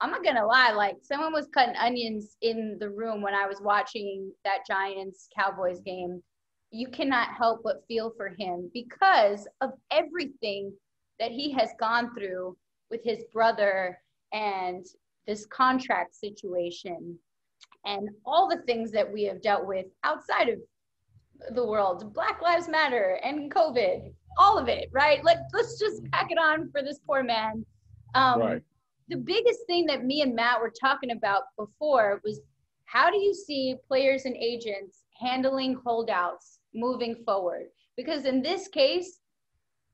I'm 0.00 0.10
not 0.10 0.24
gonna 0.24 0.46
lie, 0.46 0.72
like 0.72 0.96
someone 1.02 1.32
was 1.32 1.48
cutting 1.52 1.76
onions 1.76 2.36
in 2.42 2.76
the 2.78 2.88
room 2.88 3.20
when 3.20 3.34
I 3.34 3.46
was 3.46 3.60
watching 3.60 4.30
that 4.44 4.66
Giants 4.66 5.28
Cowboys 5.36 5.80
game. 5.80 6.22
You 6.70 6.88
cannot 6.88 7.34
help 7.36 7.62
but 7.64 7.84
feel 7.88 8.12
for 8.16 8.34
him 8.38 8.70
because 8.72 9.48
of 9.60 9.70
everything 9.90 10.72
that 11.18 11.32
he 11.32 11.50
has 11.52 11.70
gone 11.80 12.14
through 12.14 12.56
with 12.90 13.02
his 13.02 13.24
brother 13.32 13.98
and 14.32 14.86
this 15.26 15.46
contract 15.46 16.14
situation 16.14 17.18
and 17.84 18.08
all 18.24 18.48
the 18.48 18.62
things 18.62 18.92
that 18.92 19.10
we 19.10 19.24
have 19.24 19.42
dealt 19.42 19.66
with 19.66 19.86
outside 20.04 20.48
of 20.48 20.58
the 21.54 21.64
world 21.64 22.12
black 22.12 22.42
lives 22.42 22.68
matter 22.68 23.20
and 23.22 23.52
covid 23.52 24.12
all 24.38 24.58
of 24.58 24.68
it 24.68 24.88
right? 24.92 25.22
Like 25.24 25.38
let's 25.52 25.78
just 25.78 26.04
pack 26.12 26.30
it 26.30 26.38
on 26.38 26.70
for 26.70 26.82
this 26.82 27.00
poor 27.04 27.22
man. 27.22 27.64
Um, 28.14 28.40
right 28.40 28.62
the 29.08 29.16
biggest 29.16 29.60
thing 29.66 29.86
that 29.86 30.04
me 30.04 30.22
and 30.22 30.34
Matt 30.34 30.60
were 30.60 30.72
talking 30.80 31.10
about 31.12 31.42
before 31.58 32.20
was 32.24 32.40
how 32.84 33.10
do 33.10 33.18
you 33.18 33.34
see 33.34 33.76
players 33.86 34.24
and 34.24 34.36
agents 34.36 35.04
handling 35.20 35.76
holdouts 35.84 36.60
moving 36.74 37.16
forward? 37.24 37.66
Because 37.96 38.24
in 38.24 38.42
this 38.42 38.68
case, 38.68 39.18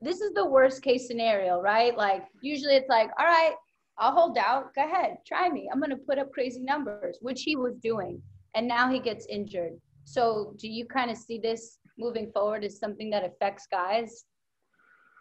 this 0.01 0.21
is 0.21 0.33
the 0.33 0.45
worst 0.45 0.81
case 0.81 1.07
scenario, 1.07 1.61
right? 1.61 1.97
Like 1.97 2.25
usually 2.41 2.75
it's 2.75 2.89
like, 2.89 3.09
all 3.19 3.25
right, 3.25 3.53
I'll 3.97 4.11
hold 4.11 4.37
out. 4.37 4.73
Go 4.75 4.83
ahead, 4.83 5.17
try 5.25 5.49
me. 5.49 5.69
I'm 5.71 5.79
going 5.79 5.89
to 5.89 5.97
put 5.97 6.19
up 6.19 6.31
crazy 6.31 6.61
numbers, 6.61 7.17
which 7.21 7.43
he 7.43 7.55
was 7.55 7.75
doing. 7.77 8.21
And 8.53 8.67
now 8.67 8.89
he 8.89 8.99
gets 8.99 9.25
injured. 9.27 9.73
So 10.03 10.53
do 10.57 10.67
you 10.67 10.85
kind 10.85 11.09
of 11.09 11.17
see 11.17 11.39
this 11.39 11.79
moving 11.97 12.31
forward 12.31 12.63
as 12.63 12.79
something 12.79 13.09
that 13.09 13.25
affects 13.25 13.67
guys? 13.71 14.25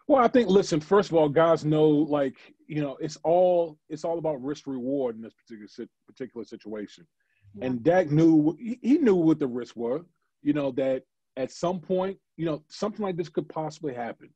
Well, 0.06 0.22
I 0.22 0.28
think 0.28 0.48
listen, 0.48 0.80
first 0.80 1.10
of 1.10 1.16
all, 1.16 1.28
guys 1.28 1.64
know 1.64 1.88
like, 1.88 2.36
you 2.66 2.82
know, 2.82 2.96
it's 3.00 3.16
all 3.24 3.78
it's 3.88 4.04
all 4.04 4.18
about 4.18 4.42
risk 4.42 4.66
reward 4.66 5.16
in 5.16 5.22
this 5.22 5.34
particular 5.34 5.88
particular 6.06 6.44
situation. 6.44 7.06
Yeah. 7.54 7.66
And 7.66 7.82
Dak 7.82 8.10
knew 8.10 8.56
he 8.58 8.98
knew 8.98 9.14
what 9.14 9.38
the 9.38 9.46
risks 9.46 9.76
were, 9.76 10.04
you 10.42 10.52
know, 10.52 10.70
that 10.72 11.04
at 11.36 11.50
some 11.50 11.80
point, 11.80 12.18
you 12.36 12.44
know, 12.44 12.62
something 12.68 13.02
like 13.02 13.16
this 13.16 13.28
could 13.28 13.48
possibly 13.48 13.94
happen. 13.94 14.28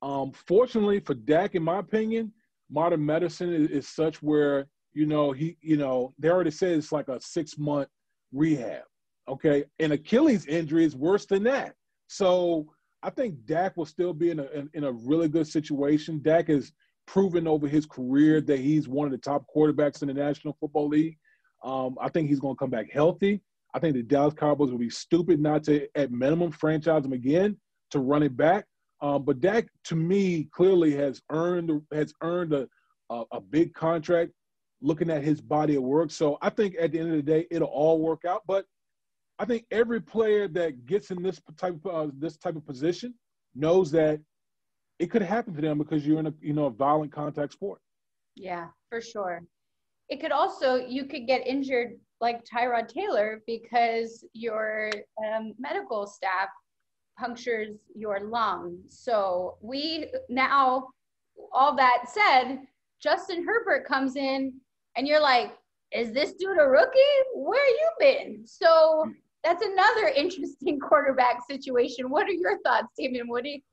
Um, 0.00 0.32
fortunately 0.32 1.00
for 1.00 1.14
Dak, 1.14 1.54
in 1.54 1.62
my 1.62 1.78
opinion, 1.78 2.32
modern 2.70 3.04
medicine 3.04 3.52
is, 3.52 3.70
is, 3.70 3.88
such 3.88 4.22
where 4.22 4.66
you 4.94 5.06
know 5.06 5.30
he, 5.32 5.56
you 5.60 5.76
know, 5.76 6.14
they 6.18 6.30
already 6.30 6.50
said 6.50 6.72
it's 6.72 6.90
like 6.90 7.08
a 7.08 7.20
six 7.20 7.58
month 7.58 7.88
rehab. 8.32 8.82
Okay, 9.28 9.64
and 9.78 9.92
Achilles 9.92 10.46
injury 10.46 10.84
is 10.84 10.96
worse 10.96 11.26
than 11.26 11.44
that. 11.44 11.74
So 12.08 12.66
I 13.02 13.10
think 13.10 13.44
Dak 13.46 13.76
will 13.76 13.86
still 13.86 14.12
be 14.12 14.30
in 14.30 14.38
a 14.38 14.44
in, 14.50 14.70
in 14.74 14.84
a 14.84 14.92
really 14.92 15.28
good 15.28 15.46
situation. 15.46 16.20
Dak 16.22 16.48
has 16.48 16.72
proven 17.06 17.46
over 17.48 17.66
his 17.66 17.86
career 17.86 18.40
that 18.40 18.60
he's 18.60 18.88
one 18.88 19.06
of 19.06 19.12
the 19.12 19.18
top 19.18 19.44
quarterbacks 19.54 20.02
in 20.02 20.08
the 20.08 20.14
National 20.14 20.56
Football 20.60 20.88
League. 20.88 21.18
Um, 21.64 21.96
I 22.00 22.08
think 22.08 22.28
he's 22.28 22.40
going 22.40 22.54
to 22.54 22.58
come 22.58 22.70
back 22.70 22.90
healthy. 22.92 23.40
I 23.74 23.78
think 23.78 23.94
the 23.94 24.02
Dallas 24.02 24.34
Cowboys 24.34 24.70
would 24.70 24.80
be 24.80 24.90
stupid 24.90 25.40
not 25.40 25.64
to, 25.64 25.88
at 25.96 26.12
minimum, 26.12 26.52
franchise 26.52 27.04
him 27.04 27.12
again 27.12 27.56
to 27.90 27.98
run 27.98 28.22
it 28.22 28.36
back. 28.36 28.66
Um, 29.00 29.24
but 29.24 29.40
Dak, 29.40 29.66
to 29.84 29.96
me, 29.96 30.48
clearly 30.52 30.94
has 30.94 31.20
earned 31.30 31.82
has 31.92 32.12
earned 32.22 32.52
a, 32.52 32.68
a, 33.10 33.24
a 33.32 33.40
big 33.40 33.74
contract. 33.74 34.32
Looking 34.84 35.10
at 35.10 35.22
his 35.22 35.40
body 35.40 35.76
of 35.76 35.84
work, 35.84 36.10
so 36.10 36.38
I 36.42 36.50
think 36.50 36.74
at 36.80 36.90
the 36.90 36.98
end 36.98 37.10
of 37.10 37.16
the 37.16 37.22
day, 37.22 37.46
it'll 37.52 37.68
all 37.68 38.00
work 38.00 38.24
out. 38.24 38.42
But 38.48 38.64
I 39.38 39.44
think 39.44 39.64
every 39.70 40.00
player 40.00 40.48
that 40.48 40.86
gets 40.86 41.10
in 41.10 41.22
this 41.22 41.40
type 41.56 41.78
of 41.84 41.86
uh, 41.86 42.12
this 42.18 42.36
type 42.36 42.56
of 42.56 42.66
position 42.66 43.14
knows 43.54 43.90
that 43.92 44.20
it 44.98 45.10
could 45.10 45.22
happen 45.22 45.54
to 45.54 45.60
them 45.60 45.78
because 45.78 46.06
you're 46.06 46.20
in 46.20 46.26
a 46.26 46.34
you 46.40 46.52
know 46.52 46.66
a 46.66 46.70
violent 46.70 47.12
contact 47.12 47.52
sport. 47.52 47.80
Yeah, 48.36 48.68
for 48.88 49.00
sure. 49.00 49.42
It 50.08 50.20
could 50.20 50.32
also 50.32 50.76
you 50.76 51.06
could 51.06 51.26
get 51.26 51.46
injured 51.46 51.92
like 52.20 52.44
Tyrod 52.44 52.88
Taylor 52.88 53.42
because 53.46 54.24
your 54.32 54.90
um, 55.26 55.54
medical 55.58 56.06
staff 56.06 56.48
punctures 57.18 57.80
your 57.94 58.20
lung. 58.20 58.78
So 58.88 59.56
we 59.60 60.06
now, 60.28 60.88
all 61.52 61.76
that 61.76 62.04
said, 62.08 62.60
Justin 63.02 63.44
Herbert 63.44 63.86
comes 63.86 64.16
in 64.16 64.54
and 64.96 65.06
you're 65.06 65.20
like, 65.20 65.52
is 65.94 66.12
this 66.12 66.32
dude 66.34 66.58
a 66.58 66.64
rookie? 66.64 66.98
Where 67.34 67.68
you 67.68 67.90
been? 67.98 68.46
So 68.46 69.10
that's 69.44 69.64
another 69.64 70.08
interesting 70.16 70.78
quarterback 70.78 71.40
situation. 71.48 72.10
What 72.10 72.28
are 72.28 72.32
your 72.32 72.58
thoughts, 72.62 72.88
Damien 72.98 73.28
Woody? 73.28 73.64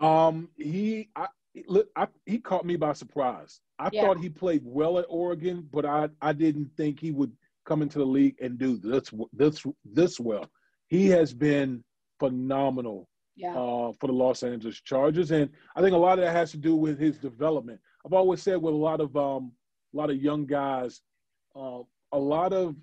Um, 0.00 0.48
he, 0.56 1.08
I, 1.16 1.26
look, 1.66 1.88
I, 1.96 2.06
he 2.26 2.38
caught 2.38 2.64
me 2.64 2.76
by 2.76 2.92
surprise. 2.92 3.60
I 3.78 3.90
yeah. 3.92 4.02
thought 4.02 4.18
he 4.18 4.28
played 4.28 4.62
well 4.64 4.98
at 4.98 5.06
Oregon, 5.08 5.68
but 5.72 5.84
I, 5.84 6.08
I 6.22 6.32
didn't 6.32 6.70
think 6.76 7.00
he 7.00 7.10
would 7.10 7.32
come 7.64 7.82
into 7.82 7.98
the 7.98 8.06
league 8.06 8.36
and 8.40 8.58
do 8.58 8.76
this, 8.76 9.12
this, 9.32 9.64
this 9.84 10.20
well. 10.20 10.48
He 10.88 11.08
has 11.08 11.34
been 11.34 11.84
phenomenal 12.18 13.08
yeah. 13.36 13.52
uh, 13.52 13.92
for 14.00 14.06
the 14.06 14.12
Los 14.12 14.42
Angeles 14.42 14.80
Chargers, 14.80 15.30
and 15.30 15.50
I 15.76 15.82
think 15.82 15.94
a 15.94 15.98
lot 15.98 16.18
of 16.18 16.24
that 16.24 16.34
has 16.34 16.50
to 16.52 16.56
do 16.56 16.74
with 16.74 16.98
his 16.98 17.18
development. 17.18 17.80
I've 18.04 18.12
always 18.12 18.42
said 18.42 18.60
with 18.60 18.74
a 18.74 18.76
lot 18.76 19.00
of 19.00 19.14
um, 19.16 19.52
a 19.94 19.96
lot 19.96 20.10
of 20.10 20.16
young 20.16 20.46
guys, 20.46 21.00
uh, 21.58 21.82
a 22.12 22.18
lot 22.18 22.52
of 22.52 22.76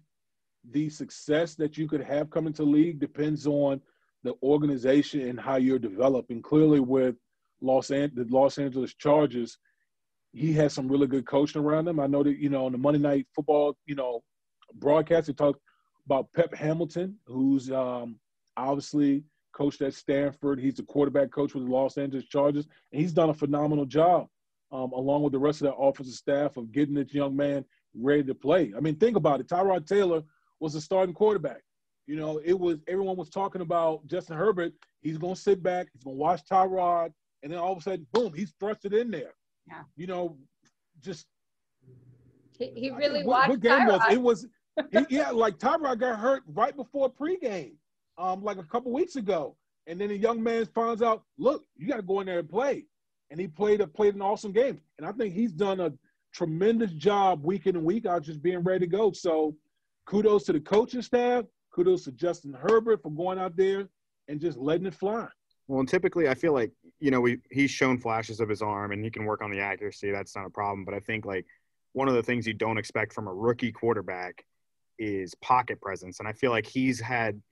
the 0.71 0.89
success 0.89 1.55
that 1.55 1.77
you 1.77 1.87
could 1.87 2.01
have 2.01 2.29
coming 2.29 2.53
to 2.53 2.63
league 2.63 2.99
depends 2.99 3.47
on 3.47 3.81
the 4.23 4.33
organization 4.41 5.21
and 5.21 5.39
how 5.39 5.55
you're 5.55 5.79
developing. 5.79 6.41
Clearly, 6.41 6.79
with 6.79 7.15
Los 7.61 7.91
An- 7.91 8.11
the 8.15 8.25
Los 8.29 8.57
Angeles 8.57 8.93
Chargers, 8.95 9.57
he 10.33 10.51
has 10.53 10.73
some 10.73 10.87
really 10.87 11.07
good 11.07 11.25
coaching 11.25 11.61
around 11.61 11.87
him. 11.87 11.99
I 11.99 12.07
know 12.07 12.23
that 12.23 12.37
you 12.37 12.49
know 12.49 12.65
on 12.65 12.71
the 12.71 12.77
Monday 12.77 12.99
Night 12.99 13.27
Football, 13.33 13.77
you 13.85 13.95
know, 13.95 14.23
broadcast 14.75 15.27
they 15.27 15.33
talk 15.33 15.57
about 16.05 16.31
Pep 16.33 16.53
Hamilton, 16.53 17.15
who's 17.25 17.71
um, 17.71 18.19
obviously 18.57 19.23
coached 19.53 19.81
at 19.81 19.93
Stanford. 19.93 20.59
He's 20.59 20.75
the 20.75 20.83
quarterback 20.83 21.31
coach 21.31 21.53
with 21.53 21.65
the 21.65 21.71
Los 21.71 21.97
Angeles 21.97 22.25
Chargers, 22.25 22.67
and 22.91 23.01
he's 23.01 23.13
done 23.13 23.29
a 23.29 23.33
phenomenal 23.33 23.85
job, 23.85 24.27
um, 24.71 24.91
along 24.91 25.21
with 25.21 25.33
the 25.33 25.39
rest 25.39 25.61
of 25.61 25.67
that 25.67 25.77
offensive 25.77 26.15
staff, 26.15 26.57
of 26.57 26.71
getting 26.71 26.95
this 26.95 27.13
young 27.13 27.35
man 27.35 27.63
ready 27.99 28.23
to 28.23 28.35
play. 28.35 28.73
I 28.75 28.79
mean, 28.79 28.95
think 28.95 29.17
about 29.17 29.39
it. 29.39 29.47
Tyrod 29.47 29.87
Taylor 29.87 30.23
was 30.59 30.75
a 30.75 30.81
starting 30.81 31.13
quarterback. 31.13 31.61
You 32.07 32.17
know, 32.17 32.39
it 32.43 32.57
was 32.57 32.77
everyone 32.87 33.17
was 33.17 33.29
talking 33.29 33.61
about 33.61 34.05
Justin 34.07 34.37
Herbert. 34.37 34.73
He's 35.01 35.17
going 35.17 35.35
to 35.35 35.41
sit 35.41 35.63
back. 35.63 35.87
He's 35.93 36.03
going 36.03 36.17
to 36.17 36.21
watch 36.21 36.41
Tyrod, 36.49 37.11
and 37.43 37.51
then 37.51 37.59
all 37.59 37.71
of 37.71 37.79
a 37.79 37.81
sudden, 37.81 38.05
boom, 38.11 38.33
he's 38.33 38.53
thrusted 38.61 38.99
in 38.99 39.09
there. 39.09 39.33
Yeah. 39.67 39.81
You 39.95 40.07
know, 40.07 40.37
just 41.01 41.25
he, 42.57 42.71
he 42.75 42.91
really 42.91 43.23
what, 43.23 43.49
watched. 43.49 43.49
What 43.49 43.59
game 43.61 43.71
Tyrod. 43.71 43.87
was 43.87 44.13
it? 44.13 44.21
Was 44.21 44.47
he, 44.91 45.15
yeah, 45.15 45.31
like 45.31 45.57
Tyrod 45.57 45.99
got 45.99 46.19
hurt 46.19 46.43
right 46.47 46.75
before 46.75 47.11
pregame 47.11 47.73
um, 48.17 48.43
like 48.43 48.57
a 48.57 48.63
couple 48.63 48.91
weeks 48.91 49.15
ago. 49.15 49.55
And 49.87 49.99
then 49.99 50.09
the 50.09 50.17
young 50.17 50.41
man 50.41 50.65
finds 50.73 51.01
out, 51.01 51.23
look, 51.37 51.63
you 51.77 51.87
got 51.87 51.97
to 51.97 52.01
go 52.01 52.19
in 52.19 52.27
there 52.27 52.39
and 52.39 52.49
play. 52.49 52.85
And 53.29 53.39
he 53.39 53.47
played 53.47 53.81
a 53.81 53.87
played 53.87 54.15
an 54.15 54.21
awesome 54.21 54.51
game. 54.51 54.79
And 54.97 55.07
I 55.07 55.11
think 55.11 55.33
he's 55.33 55.51
done 55.51 55.79
a 55.79 55.93
tremendous 56.35 56.91
job 56.91 57.43
week 57.43 57.65
in 57.65 57.75
and 57.75 57.85
week 57.85 58.05
out 58.05 58.23
just 58.23 58.41
being 58.41 58.59
ready 58.59 58.85
to 58.85 58.87
go. 58.87 59.11
So 59.11 59.55
kudos 60.05 60.43
to 60.45 60.53
the 60.53 60.59
coaching 60.59 61.01
staff. 61.01 61.45
Kudos 61.71 62.03
to 62.05 62.11
Justin 62.11 62.53
Herbert 62.53 63.01
for 63.01 63.11
going 63.11 63.39
out 63.39 63.55
there 63.55 63.89
and 64.27 64.39
just 64.39 64.57
letting 64.57 64.85
it 64.85 64.93
fly. 64.93 65.27
Well, 65.67 65.79
and 65.79 65.89
typically 65.89 66.29
I 66.29 66.33
feel 66.33 66.53
like, 66.53 66.71
you 66.99 67.11
know, 67.11 67.21
we 67.21 67.39
he's 67.51 67.71
shown 67.71 67.97
flashes 67.97 68.39
of 68.39 68.47
his 68.47 68.61
arm 68.61 68.91
and 68.91 69.03
he 69.03 69.09
can 69.09 69.25
work 69.25 69.41
on 69.41 69.51
the 69.51 69.59
accuracy. 69.59 70.11
That's 70.11 70.35
not 70.35 70.45
a 70.45 70.49
problem. 70.49 70.85
But 70.85 70.93
I 70.93 70.99
think 70.99 71.25
like 71.25 71.45
one 71.93 72.07
of 72.07 72.13
the 72.13 72.23
things 72.23 72.45
you 72.45 72.53
don't 72.53 72.77
expect 72.77 73.13
from 73.13 73.27
a 73.27 73.33
rookie 73.33 73.71
quarterback 73.71 74.45
is 74.99 75.35
pocket 75.35 75.81
presence. 75.81 76.19
And 76.19 76.27
I 76.27 76.33
feel 76.33 76.51
like 76.51 76.65
he's 76.65 76.99
had– 76.99 77.41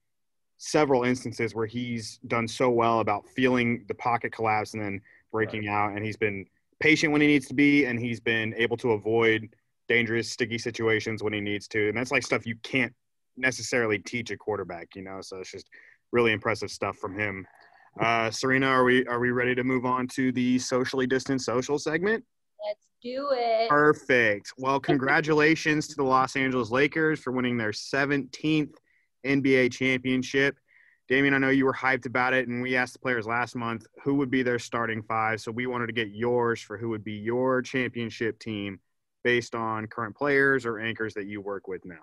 several 0.58 1.04
instances 1.04 1.54
where 1.54 1.66
he's 1.66 2.20
done 2.28 2.48
so 2.48 2.70
well 2.70 3.02
about 3.02 3.28
feeling 3.28 3.84
the 3.88 3.94
pocket 3.96 4.32
collapse 4.32 4.74
and 4.74 4.82
then 4.82 5.02
breaking 5.32 5.66
right. 5.66 5.74
out 5.74 5.92
and 5.92 6.06
he's 6.06 6.16
been 6.16 6.46
patient 6.84 7.14
when 7.14 7.22
he 7.22 7.28
needs 7.28 7.48
to 7.48 7.54
be 7.54 7.86
and 7.86 7.98
he's 7.98 8.20
been 8.20 8.54
able 8.58 8.76
to 8.76 8.92
avoid 8.92 9.56
dangerous 9.88 10.30
sticky 10.30 10.58
situations 10.58 11.24
when 11.24 11.32
he 11.32 11.40
needs 11.40 11.66
to. 11.66 11.88
And 11.88 11.98
that's 11.98 12.12
like 12.12 12.24
stuff 12.24 12.46
you 12.46 12.58
can't 12.62 12.94
necessarily 13.38 14.00
teach 14.00 14.32
a 14.32 14.38
quarterback 14.38 14.90
you 14.94 15.02
know? 15.02 15.22
So 15.22 15.38
it's 15.38 15.50
just 15.50 15.70
really 16.12 16.34
impressive 16.34 16.70
stuff 16.70 16.98
from 16.98 17.18
him. 17.18 17.48
Uh, 18.02 18.30
serena 18.32 18.68
are 18.68 18.84
we 18.84 19.06
are 19.06 19.22
we 19.22 19.32
ready 19.32 19.56
to 19.56 19.64
move 19.64 19.86
on 19.86 20.08
to 20.10 20.34
the 20.34 20.60
socially 20.60 21.08
distant 21.08 21.42
social 21.42 21.80
segment? 21.80 22.22
Let's 22.68 22.86
do 23.02 23.30
it. 23.32 23.70
Perfect. 23.70 24.52
Well 24.58 24.82
congratulations 24.82 25.88
to 25.88 25.96
the 25.96 26.04
los 26.04 26.36
angeles 26.36 26.70
lakers 26.70 27.22
for 27.22 27.32
winning 27.32 27.56
their 27.58 27.72
17th 27.72 28.76
NBA 29.26 29.72
championship. 29.72 30.58
Damien, 31.14 31.36
I 31.36 31.38
know 31.38 31.50
you 31.50 31.66
were 31.66 31.74
hyped 31.76 32.08
about 32.08 32.34
it, 32.34 32.48
and 32.48 32.60
we 32.60 32.76
asked 32.76 32.94
the 32.94 33.00
players 33.00 33.28
last 33.28 33.56
month 33.56 33.86
who 34.04 34.16
would 34.16 34.32
be 34.32 34.42
their 34.42 34.58
starting 34.58 35.04
five. 35.04 35.42
So 35.42 35.52
we 35.52 35.68
wanted 35.68 35.86
to 35.86 35.94
get 35.94 36.08
yours 36.08 36.60
for 36.60 36.76
who 36.76 36.90
would 36.90 37.04
be 37.04 37.14
your 37.14 37.62
championship 37.62 38.40
team 38.40 38.80
based 39.24 39.54
on 39.54 39.86
current 39.86 40.16
players 40.16 40.66
or 40.66 40.80
anchors 40.80 41.14
that 41.14 41.28
you 41.28 41.40
work 41.40 41.68
with 41.68 41.86
now. 41.86 42.02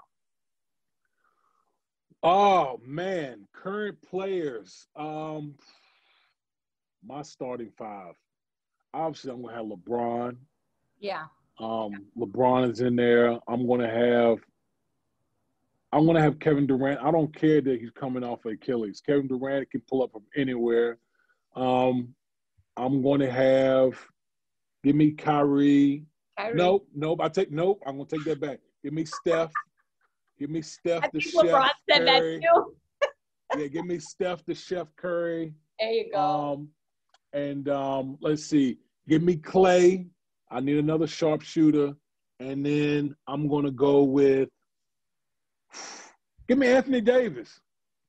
Oh 2.23 2.81
man, 2.87 3.49
current 3.53 3.99
players. 4.01 4.87
Um, 4.95 5.57
my 7.05 7.23
starting 7.23 7.73
five. 7.77 8.15
Obviously, 8.95 9.33
I'm 9.33 9.43
gonna 9.43 9.57
have 9.57 9.67
LeBron. 9.67 10.37
Yeah. 11.01 11.25
Um, 11.59 12.07
LeBron 12.17 12.71
is 12.71 12.81
in 12.81 12.95
there. 12.95 13.41
I'm 13.49 13.67
gonna 13.67 13.91
have 13.91 14.39
I'm 15.93 16.05
going 16.05 16.17
to 16.17 16.23
have 16.23 16.39
Kevin 16.39 16.67
Durant. 16.67 17.01
I 17.03 17.11
don't 17.11 17.35
care 17.35 17.61
that 17.61 17.81
he's 17.81 17.91
coming 17.91 18.23
off 18.23 18.45
of 18.45 18.53
Achilles. 18.53 19.03
Kevin 19.05 19.27
Durant 19.27 19.71
can 19.71 19.83
pull 19.89 20.03
up 20.03 20.13
from 20.13 20.23
anywhere. 20.37 20.99
Um, 21.57 22.15
I'm 22.77 23.03
going 23.03 23.21
to 23.21 23.31
have, 23.31 23.95
give 24.85 24.95
me 24.95 25.11
Kyrie. 25.13 26.05
Kyrie. 26.39 26.55
Nope, 26.55 26.87
nope. 26.95 27.21
I 27.21 27.29
take 27.29 27.51
nope. 27.51 27.83
I'm 27.87 27.97
going 27.97 28.07
to 28.07 28.17
take 28.17 28.25
that 28.27 28.41
back. 28.41 28.61
Give 28.85 28.93
me 28.93 29.05
Steph. 29.05 29.51
Give 30.39 30.49
me 30.49 30.63
Steph 30.63 31.05
I 31.05 31.09
the 31.13 31.21
think 31.21 31.35
LeBron 31.35 31.63
Chef 31.67 31.73
said 31.91 32.07
Curry. 32.07 32.41
that 32.41 33.09
too. 33.57 33.61
yeah, 33.61 33.67
give 33.67 33.85
me 33.85 33.99
Steph 33.99 34.45
the 34.47 34.55
Chef 34.55 34.87
Curry. 34.97 35.53
There 35.81 35.91
you 35.91 36.11
go. 36.13 36.19
Um, 36.21 36.69
and 37.33 37.69
um, 37.69 38.17
let's 38.21 38.45
see. 38.45 38.79
Give 39.09 39.23
me 39.23 39.37
Clay. 39.37 40.07
I 40.51 40.61
need 40.61 40.79
another 40.79 41.07
sharpshooter, 41.07 41.93
and 42.41 42.65
then 42.65 43.15
I'm 43.29 43.49
gonna 43.49 43.71
go 43.71 44.03
with 44.03 44.49
give 46.49 46.59
me 46.59 46.67
Anthony 46.69 47.01
Davis. 47.01 47.61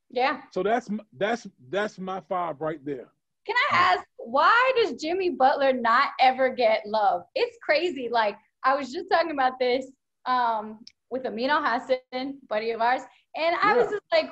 Yeah. 0.09 0.41
So 0.51 0.63
that's 0.63 0.89
that's 1.17 1.47
that's 1.69 1.97
my 1.97 2.19
five 2.21 2.59
right 2.59 2.83
there. 2.83 3.07
Can 3.45 3.55
I 3.71 3.75
ask 3.75 4.03
why 4.17 4.71
does 4.75 5.01
Jimmy 5.01 5.31
Butler 5.31 5.73
not 5.73 6.09
ever 6.19 6.49
get 6.49 6.83
love? 6.85 7.23
It's 7.35 7.57
crazy. 7.63 8.09
Like 8.11 8.35
I 8.63 8.75
was 8.75 8.91
just 8.91 9.09
talking 9.11 9.31
about 9.31 9.53
this 9.59 9.85
um, 10.25 10.79
with 11.09 11.25
Amin 11.25 11.49
Elhassan, 11.49 12.33
buddy 12.47 12.71
of 12.71 12.81
ours, 12.81 13.01
and 13.35 13.55
I 13.61 13.71
yeah. 13.71 13.81
was 13.81 13.91
just 13.91 14.03
like, 14.11 14.31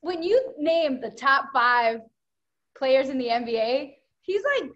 when 0.00 0.22
you 0.22 0.54
name 0.58 1.00
the 1.00 1.10
top 1.10 1.46
five 1.52 2.00
players 2.76 3.08
in 3.08 3.18
the 3.18 3.26
NBA, 3.26 3.94
he's 4.22 4.42
like 4.58 4.70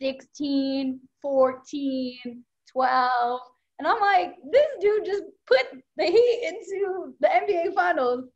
16, 0.00 1.00
14, 1.20 2.44
12. 2.70 3.40
And 3.82 3.88
I'm 3.88 4.00
like, 4.00 4.36
this 4.48 4.66
dude 4.80 5.04
just 5.04 5.24
put 5.48 5.66
the 5.96 6.04
Heat 6.04 6.42
into 6.46 7.14
the 7.18 7.26
NBA 7.26 7.74
Finals. 7.74 8.26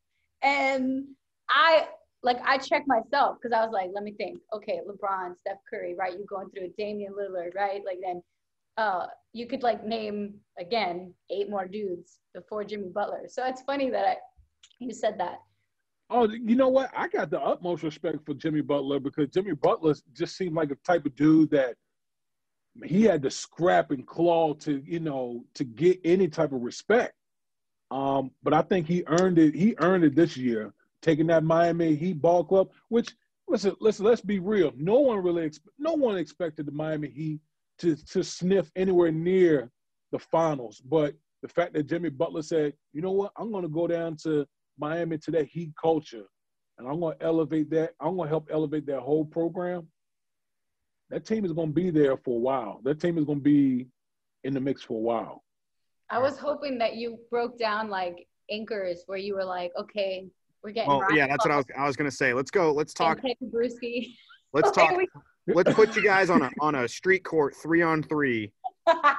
And 0.43 1.05
I, 1.49 1.87
like, 2.25 2.39
I 2.45 2.59
checked 2.59 2.89
myself 2.89 3.37
because 3.41 3.57
I 3.57 3.65
was 3.65 3.73
like, 3.73 3.91
let 3.95 4.03
me 4.03 4.11
think. 4.11 4.41
Okay, 4.53 4.81
LeBron, 4.85 5.39
Steph 5.39 5.59
Curry, 5.73 5.95
right? 5.97 6.15
You're 6.15 6.27
going 6.27 6.51
through 6.51 6.73
Damian 6.77 7.13
Lillard, 7.13 7.55
right? 7.55 7.81
Like, 7.87 7.99
then 8.03 8.23
uh, 8.77 9.07
you 9.35 9.47
could, 9.47 9.63
like, 9.63 9.85
name, 9.85 10.35
again, 10.59 11.15
eight 11.31 11.49
more 11.49 11.69
dudes 11.69 12.19
before 12.35 12.65
Jimmy 12.65 12.89
Butler. 12.89 13.27
So 13.29 13.47
it's 13.47 13.63
funny 13.63 13.89
that 13.91 14.05
I, 14.05 14.17
you 14.81 14.93
said 14.93 15.17
that. 15.19 15.37
Oh, 16.11 16.29
you 16.29 16.57
know 16.57 16.71
what? 16.71 16.91
I 16.93 17.07
got 17.07 17.31
the 17.31 17.41
utmost 17.41 17.85
respect 17.85 18.27
for 18.27 18.35
Jimmy 18.35 18.63
Butler 18.63 18.99
because 18.99 19.29
Jimmy 19.29 19.55
Butler 19.55 19.95
just 20.13 20.37
seemed 20.37 20.57
like 20.57 20.73
a 20.73 20.77
type 20.85 21.07
of 21.07 21.15
dude 21.15 21.51
that 21.51 21.77
he 22.85 23.03
had 23.03 23.23
to 23.23 23.31
scrap 23.31 23.91
and 23.91 24.07
claw 24.07 24.55
to, 24.55 24.83
you 24.85 25.01
know, 25.01 25.45
to 25.55 25.65
get 25.65 26.01
any 26.05 26.29
type 26.29 26.53
of 26.53 26.63
respect. 26.63 27.15
Um, 27.91 28.31
but 28.43 28.53
I 28.53 28.63
think 28.63 28.87
he 28.87 29.05
earned 29.07 29.39
it. 29.39 29.55
He 29.55 29.75
earned 29.79 30.05
it 30.05 30.17
this 30.17 30.37
year, 30.37 30.75
taking 31.03 31.27
that 31.29 31.45
Miami 31.45 31.95
Heat 31.95 32.21
ball 32.21 32.45
club. 32.45 32.71
Which 32.89 33.15
listen, 33.49 33.77
listen, 33.81 34.05
let's 34.05 34.21
be 34.21 34.39
real. 34.39 34.73
No 34.77 35.01
one 35.01 35.23
really, 35.23 35.51
no 35.79 35.93
one 35.93 36.19
expected 36.19 36.67
the 36.67 36.73
Miami 36.73 37.09
Heat 37.09 37.41
to 37.79 37.97
to 37.97 38.23
sniff 38.23 38.71
anywhere 38.77 39.13
near 39.13 39.71
the 40.13 40.19
finals. 40.19 40.81
But 40.81 41.15
the 41.43 41.49
fact 41.49 41.75
that 41.75 41.87
Jimmy 41.87 42.09
Butler 42.09 42.43
said, 42.43 42.73
you 42.93 43.03
know 43.03 43.13
what, 43.13 43.33
I'm 43.37 43.53
going 43.53 43.63
to 43.63 43.69
go 43.69 43.87
down 43.87 44.17
to 44.25 44.47
Miami 44.79 45.19
to 45.19 45.31
that 45.33 45.47
Heat 45.47 45.73
culture, 45.81 46.25
and 46.79 46.89
I'm 46.89 47.01
going 47.01 47.17
to 47.19 47.25
elevate 47.25 47.71
that. 47.71 47.93
I'm 48.01 48.17
going 48.17 48.27
to 48.27 48.31
help 48.31 48.49
elevate 48.51 48.87
that 48.87 49.01
whole 49.01 49.25
program. 49.25 49.87
That 51.11 51.25
team 51.25 51.45
is 51.45 51.53
going 51.53 51.69
to 51.69 51.75
be 51.75 51.91
there 51.91 52.17
for 52.17 52.37
a 52.37 52.41
while. 52.41 52.81
That 52.85 53.01
team 53.01 53.19
is 53.19 53.25
going 53.25 53.39
to 53.39 53.45
be 53.45 53.87
in 54.45 54.55
the 54.55 54.61
mix 54.61 54.83
for 54.83 54.95
a 54.95 55.01
while. 55.01 55.45
I 56.11 56.19
was 56.19 56.39
hoping 56.39 56.79
that 56.79 56.97
you 56.97 57.19
broke 57.31 57.59
down 57.59 57.89
like 57.89 58.27
anchors 58.51 59.03
where 59.07 59.19
you 59.19 59.35
were 59.35 59.45
like, 59.45 59.73
okay, 59.79 60.27
we're 60.63 60.71
getting. 60.71 60.89
Well, 60.89 61.03
yeah, 61.13 61.27
that's 61.27 61.45
what 61.45 61.53
I 61.53 61.57
was. 61.57 61.65
I 61.77 61.87
was 61.87 61.97
going 61.97 62.11
to 62.11 62.17
say. 62.17 62.33
Let's 62.33 62.51
go. 62.51 62.73
Let's 62.73 62.95
talk. 62.95 63.21
Brewski. 63.43 64.15
Let's 64.53 64.71
talk. 64.73 64.99
let's 65.47 65.73
put 65.75 65.97
you 65.97 66.03
guys 66.03 66.31
on 66.31 66.43
a 66.43 66.51
on 66.61 66.75
a 66.77 66.89
street 66.89 67.25
court, 67.25 67.55
three 67.55 67.83
on 67.83 68.03
three, 68.03 68.53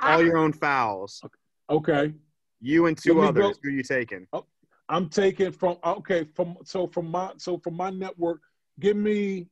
all 0.01 0.21
your 0.21 0.37
own 0.37 0.53
fouls. 0.53 1.21
Okay. 1.69 2.13
You 2.61 2.87
and 2.87 2.97
two 2.97 3.21
others. 3.21 3.43
Go. 3.43 3.53
Who 3.63 3.69
are 3.69 3.71
you 3.71 3.83
taking? 3.83 4.27
Oh, 4.33 4.45
I'm 4.89 5.09
taking 5.09 5.51
from 5.51 5.77
okay 5.85 6.25
from 6.35 6.57
so 6.63 6.87
from 6.87 7.11
my 7.11 7.31
so 7.37 7.57
from 7.57 7.75
my 7.75 7.89
network. 7.89 8.41
Give 8.79 8.95
me, 8.95 9.47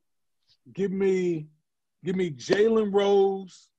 give 0.74 0.92
me, 0.92 1.48
give 2.06 2.16
me 2.16 2.30
Jalen 2.32 2.94
Rose. 2.94 3.70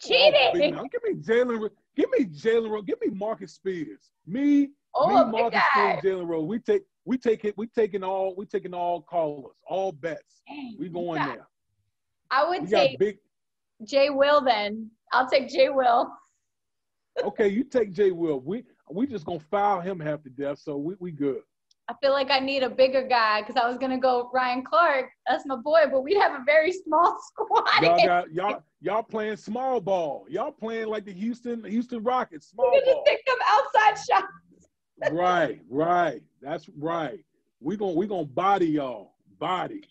Cheating. 0.00 0.74
Oh, 0.76 0.86
give 0.90 1.02
me 1.04 1.14
Jalen. 1.22 1.70
Give 1.96 2.10
me 2.10 2.24
Jalen 2.24 2.70
Rose. 2.70 2.84
Give 2.86 2.98
me 3.00 3.16
Marcus 3.16 3.52
Spears. 3.52 4.10
Me, 4.26 4.70
oh, 4.94 5.26
me, 5.26 5.40
Marcus 5.40 5.60
Spears, 5.72 6.00
Jalen 6.02 6.26
Rose. 6.26 6.46
We 6.46 6.58
take 6.58 6.82
we 7.04 7.18
take 7.18 7.44
it. 7.44 7.56
We 7.56 7.66
taking 7.68 8.02
all. 8.02 8.34
We 8.36 8.46
taking 8.46 8.74
all 8.74 9.02
callers, 9.02 9.54
all 9.68 9.92
bets. 9.92 10.42
Dang, 10.48 10.76
we 10.78 10.88
going 10.88 11.18
got, 11.18 11.36
there. 11.36 11.46
I 12.30 12.48
would 12.48 12.62
we 12.62 12.68
take 12.68 12.98
big, 12.98 13.18
Jay 13.84 14.10
Will. 14.10 14.42
Then 14.42 14.90
I'll 15.12 15.28
take 15.28 15.48
Jay 15.48 15.68
Will. 15.68 16.10
okay, 17.22 17.48
you 17.48 17.64
take 17.64 17.92
Jay 17.92 18.10
Will. 18.10 18.40
We 18.40 18.64
we 18.90 19.06
just 19.06 19.24
gonna 19.24 19.40
foul 19.50 19.80
him 19.80 20.00
half 20.00 20.22
to 20.24 20.30
death, 20.30 20.58
so 20.58 20.76
we, 20.76 20.94
we 20.98 21.12
good. 21.12 21.42
I 21.88 21.94
feel 22.02 22.12
like 22.12 22.30
I 22.30 22.38
need 22.38 22.62
a 22.62 22.70
bigger 22.70 23.06
guy 23.06 23.42
because 23.42 23.56
I 23.62 23.68
was 23.68 23.76
gonna 23.76 23.98
go 23.98 24.30
Ryan 24.32 24.64
Clark. 24.64 25.06
That's 25.26 25.44
my 25.46 25.56
boy, 25.56 25.82
but 25.90 26.02
we'd 26.02 26.16
have 26.16 26.32
a 26.32 26.42
very 26.46 26.72
small 26.72 27.16
squad. 27.26 27.82
Y'all 27.82 28.06
got 28.06 28.32
y'all 28.32 28.62
y'all 28.80 29.02
playing 29.02 29.36
small 29.36 29.80
ball. 29.80 30.24
Y'all 30.28 30.52
playing 30.52 30.88
like 30.88 31.04
the 31.04 31.12
Houston 31.12 31.62
Houston 31.64 32.02
Rockets. 32.02 32.48
Small 32.48 32.70
we 32.72 32.82
ball. 32.84 32.94
just 32.94 33.06
take 33.06 33.24
them 33.26 33.36
outside 33.46 34.04
shots. 34.10 35.12
right, 35.12 35.60
right. 35.68 36.22
That's 36.40 36.70
right. 36.78 37.22
We 37.60 37.76
gonna 37.76 37.92
we 37.92 38.06
gonna 38.06 38.24
body 38.24 38.66
y'all. 38.66 39.12
Body. 39.38 39.82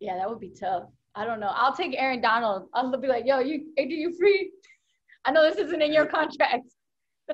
Yeah, 0.00 0.16
that 0.16 0.28
would 0.28 0.40
be 0.40 0.50
tough. 0.50 0.84
I 1.14 1.24
don't 1.24 1.38
know. 1.38 1.52
I'll 1.54 1.74
take 1.74 1.94
Aaron 1.96 2.20
Donald. 2.20 2.68
I'll 2.74 2.96
be 2.96 3.06
like, 3.06 3.24
yo, 3.26 3.38
you 3.38 3.72
do 3.76 3.94
you 3.94 4.16
free? 4.18 4.50
I 5.24 5.30
know 5.30 5.48
this 5.48 5.58
isn't 5.58 5.82
in 5.82 5.92
your 5.92 6.06
contract 6.06 6.66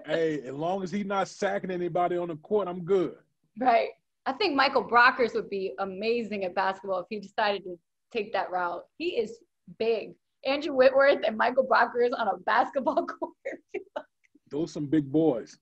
hey, 0.07 0.41
as 0.41 0.55
long 0.55 0.83
as 0.83 0.91
he's 0.91 1.07
not 1.07 1.29
sacking 1.29 1.71
anybody 1.71 2.17
on 2.17 2.29
the 2.29 2.37
court, 2.37 2.69
I'm 2.69 2.85
good. 2.85 3.15
Right. 3.59 3.91
I 4.27 4.33
think 4.33 4.55
Michael 4.55 4.85
Brockers 4.85 5.35
would 5.35 5.51
be 5.51 5.75
amazing 5.79 6.45
at 6.45 6.55
basketball 6.55 7.01
if 7.01 7.07
he 7.11 7.21
decided 7.21 7.63
to 7.65 7.79
take 8.13 8.33
that 8.33 8.51
route. 8.51 8.85
He 8.97 9.11
is 9.17 9.39
big. 9.79 10.15
Andrew 10.47 10.75
Whitworth 10.75 11.21
and 11.27 11.37
Michael 11.37 11.67
Brockers 11.67 12.11
on 12.17 12.29
a 12.29 12.37
basketball 12.39 13.07
court. 13.07 13.35
Those 14.51 14.73
some 14.73 14.87
big 14.87 15.11
boys. 15.11 15.59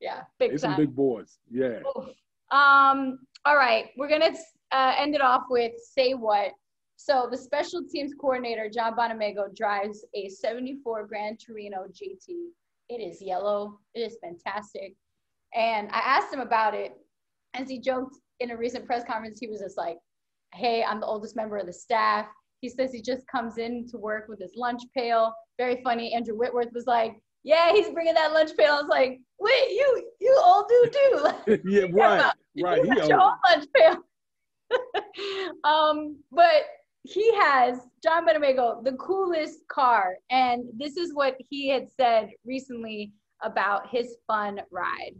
Yeah, 0.00 0.22
big 0.38 0.58
some 0.58 0.76
big 0.76 0.94
boys. 0.94 1.38
Yeah. 1.50 1.80
Oof. 1.96 2.08
Um. 2.50 3.20
All 3.44 3.56
right, 3.56 3.86
we're 3.96 4.08
gonna 4.08 4.32
uh, 4.72 4.94
end 4.96 5.14
it 5.14 5.20
off 5.20 5.42
with 5.50 5.72
say 5.92 6.14
what. 6.14 6.52
So 6.96 7.28
the 7.30 7.36
special 7.36 7.82
teams 7.90 8.12
coordinator 8.20 8.68
John 8.68 8.94
Bonamego 8.94 9.54
drives 9.56 10.04
a 10.14 10.28
74 10.28 11.06
Gran 11.06 11.36
Torino 11.36 11.86
GT 11.88 12.50
it 12.92 13.02
is 13.02 13.22
yellow. 13.22 13.78
It 13.94 14.00
is 14.00 14.18
fantastic. 14.22 14.94
And 15.54 15.88
I 15.90 15.98
asked 15.98 16.32
him 16.32 16.40
about 16.40 16.74
it. 16.74 16.92
As 17.54 17.68
he 17.68 17.78
joked 17.78 18.16
in 18.40 18.50
a 18.50 18.56
recent 18.56 18.86
press 18.86 19.04
conference, 19.04 19.38
he 19.38 19.46
was 19.46 19.60
just 19.60 19.76
like, 19.76 19.98
Hey, 20.54 20.84
I'm 20.84 21.00
the 21.00 21.06
oldest 21.06 21.36
member 21.36 21.56
of 21.56 21.66
the 21.66 21.72
staff. 21.72 22.26
He 22.60 22.68
says 22.68 22.92
he 22.92 23.02
just 23.02 23.26
comes 23.26 23.58
in 23.58 23.86
to 23.90 23.98
work 23.98 24.26
with 24.28 24.38
his 24.40 24.52
lunch 24.56 24.82
pail. 24.96 25.32
Very 25.58 25.82
funny. 25.82 26.14
Andrew 26.14 26.36
Whitworth 26.36 26.72
was 26.72 26.86
like, 26.86 27.16
Yeah, 27.44 27.72
he's 27.72 27.90
bringing 27.90 28.14
that 28.14 28.32
lunch 28.32 28.56
pail. 28.56 28.72
I 28.72 28.80
was 28.80 28.88
like, 28.88 29.20
Wait, 29.38 29.70
you 29.70 30.10
you 30.20 30.40
old 30.42 30.64
dude 30.68 30.92
too. 30.92 31.60
yeah, 31.70 31.86
right. 31.92 32.32
right. 32.62 32.84
You 32.84 32.94
got 32.94 33.08
your 33.08 33.20
own 33.20 33.32
lunch 33.48 33.66
pail. 33.74 33.96
um, 35.64 36.16
but 36.30 36.62
he 37.04 37.34
has 37.34 37.80
John 38.02 38.26
Bonamego, 38.26 38.82
the 38.84 38.92
coolest 38.92 39.66
car, 39.68 40.16
and 40.30 40.64
this 40.76 40.96
is 40.96 41.12
what 41.14 41.36
he 41.50 41.68
had 41.68 41.88
said 41.90 42.30
recently 42.44 43.12
about 43.42 43.88
his 43.90 44.16
fun 44.26 44.60
ride. 44.70 45.14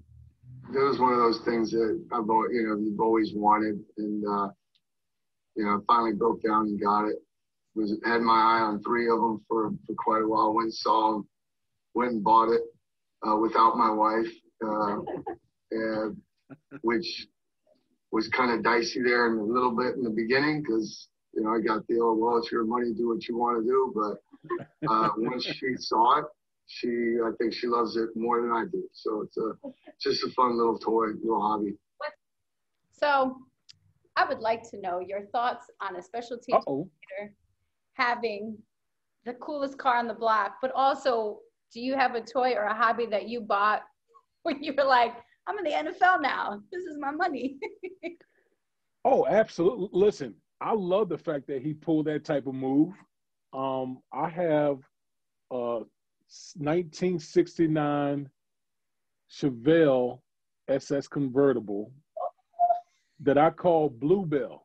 It 0.75 0.79
was 0.79 1.01
one 1.01 1.13
of 1.13 1.19
those 1.19 1.41
things 1.41 1.73
that 1.73 2.01
I've 2.13 2.25
you 2.53 2.67
know 2.69 2.77
you've 2.79 3.01
always 3.01 3.33
wanted, 3.35 3.81
and 3.99 4.25
uh, 4.25 4.49
you 5.57 5.65
know 5.65 5.83
finally 5.87 6.13
broke 6.13 6.43
down 6.43 6.67
and 6.67 6.81
got 6.81 7.09
it. 7.09 7.17
Was 7.75 7.99
had 8.05 8.21
my 8.21 8.33
eye 8.33 8.61
on 8.61 8.83
three 8.83 9.09
of 9.09 9.19
them 9.19 9.45
for 9.49 9.71
for 9.87 9.95
quite 9.99 10.23
a 10.23 10.29
while. 10.29 10.55
Went 10.55 10.67
and 10.67 10.75
saw 10.75 11.13
them, 11.13 11.29
went 11.95 12.13
and 12.13 12.25
bought 12.25 12.51
it 12.51 12.63
uh, 13.27 13.37
without 13.37 13.77
my 13.77 13.91
wife, 13.91 14.33
uh, 14.65 14.99
and, 15.73 16.17
which 16.83 17.27
was 18.13 18.29
kind 18.29 18.53
of 18.53 18.63
dicey 18.63 19.03
there 19.03 19.33
in 19.33 19.39
a 19.39 19.43
little 19.43 19.75
bit 19.75 19.97
in 19.97 20.03
the 20.03 20.11
beginning 20.11 20.63
because 20.63 21.09
you 21.35 21.43
know, 21.43 21.51
I 21.55 21.61
got 21.61 21.87
the 21.89 22.01
old, 22.01 22.21
well, 22.21 22.39
it's 22.39 22.53
your 22.53 22.65
money, 22.65 22.93
do 22.93 23.09
what 23.09 23.27
you 23.29 23.37
want 23.37 23.63
to 23.63 23.69
do. 23.69 23.93
But 23.95 24.91
uh, 24.91 25.11
once 25.17 25.45
she 25.45 25.75
saw 25.77 26.21
it, 26.21 26.25
she, 26.67 26.89
I 27.25 27.31
think 27.39 27.53
she 27.53 27.67
loves 27.67 27.97
it 27.97 28.11
more 28.15 28.41
than 28.41 28.51
I 28.51 28.65
do. 28.71 28.89
So 28.93 29.23
it's 29.23 29.37
a, 29.37 29.53
just 30.01 30.25
a 30.25 30.31
fun 30.31 30.57
little 30.57 30.79
toy, 30.79 31.07
little 31.23 31.41
hobby. 31.41 31.75
So 32.93 33.37
I 34.17 34.25
would 34.27 34.41
like 34.41 34.63
to 34.71 34.81
know 34.81 35.01
your 35.01 35.23
thoughts 35.33 35.67
on 35.81 35.97
a 35.97 36.03
special 36.03 36.39
team 36.39 36.89
having 37.95 38.57
the 39.25 39.35
coolest 39.35 39.79
car 39.79 39.97
on 39.97 40.09
the 40.09 40.15
block, 40.15 40.57
but 40.63 40.73
also 40.75 41.41
do 41.73 41.81
you 41.81 41.95
have 41.95 42.15
a 42.15 42.21
toy 42.21 42.53
or 42.53 42.65
a 42.65 42.75
hobby 42.75 43.07
that 43.07 43.29
you 43.29 43.41
bought 43.41 43.83
when 44.43 44.63
you 44.63 44.75
were 44.77 44.85
like, 44.85 45.15
I'm 45.47 45.59
in 45.59 45.65
the 45.65 45.93
NFL 45.93 46.23
now. 46.23 46.61
This 46.73 46.83
is 46.85 46.97
my 46.99 47.11
money. 47.11 47.59
oh, 49.05 49.27
absolutely. 49.27 49.89
Listen, 49.93 50.35
I 50.63 50.73
love 50.75 51.09
the 51.09 51.19
fact 51.19 51.49
that 51.49 51.61
he 51.61 51.75
pulled 51.75 52.07
that 52.07 52.25
type 52.25 52.47
of 52.47 52.55
move. 52.55 52.95
Um, 53.53 53.99
I 54.13 54.29
have 54.29 54.79
a 55.51 55.81
1969 56.57 58.31
Chevelle 59.31 60.21
SS 60.69 61.09
convertible 61.09 61.93
that 63.21 63.39
I 63.39 63.51
call 63.51 63.91
Bluebell. 63.91 64.65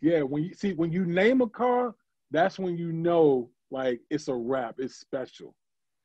Yeah, 0.00 0.22
when 0.22 0.44
you 0.44 0.54
see 0.54 0.72
when 0.72 0.90
you 0.90 1.04
name 1.04 1.42
a 1.42 1.48
car, 1.48 1.94
that's 2.30 2.58
when 2.58 2.78
you 2.78 2.90
know 2.90 3.50
like 3.70 4.00
it's 4.08 4.28
a 4.28 4.34
wrap, 4.34 4.76
it's 4.78 4.96
special. 4.96 5.54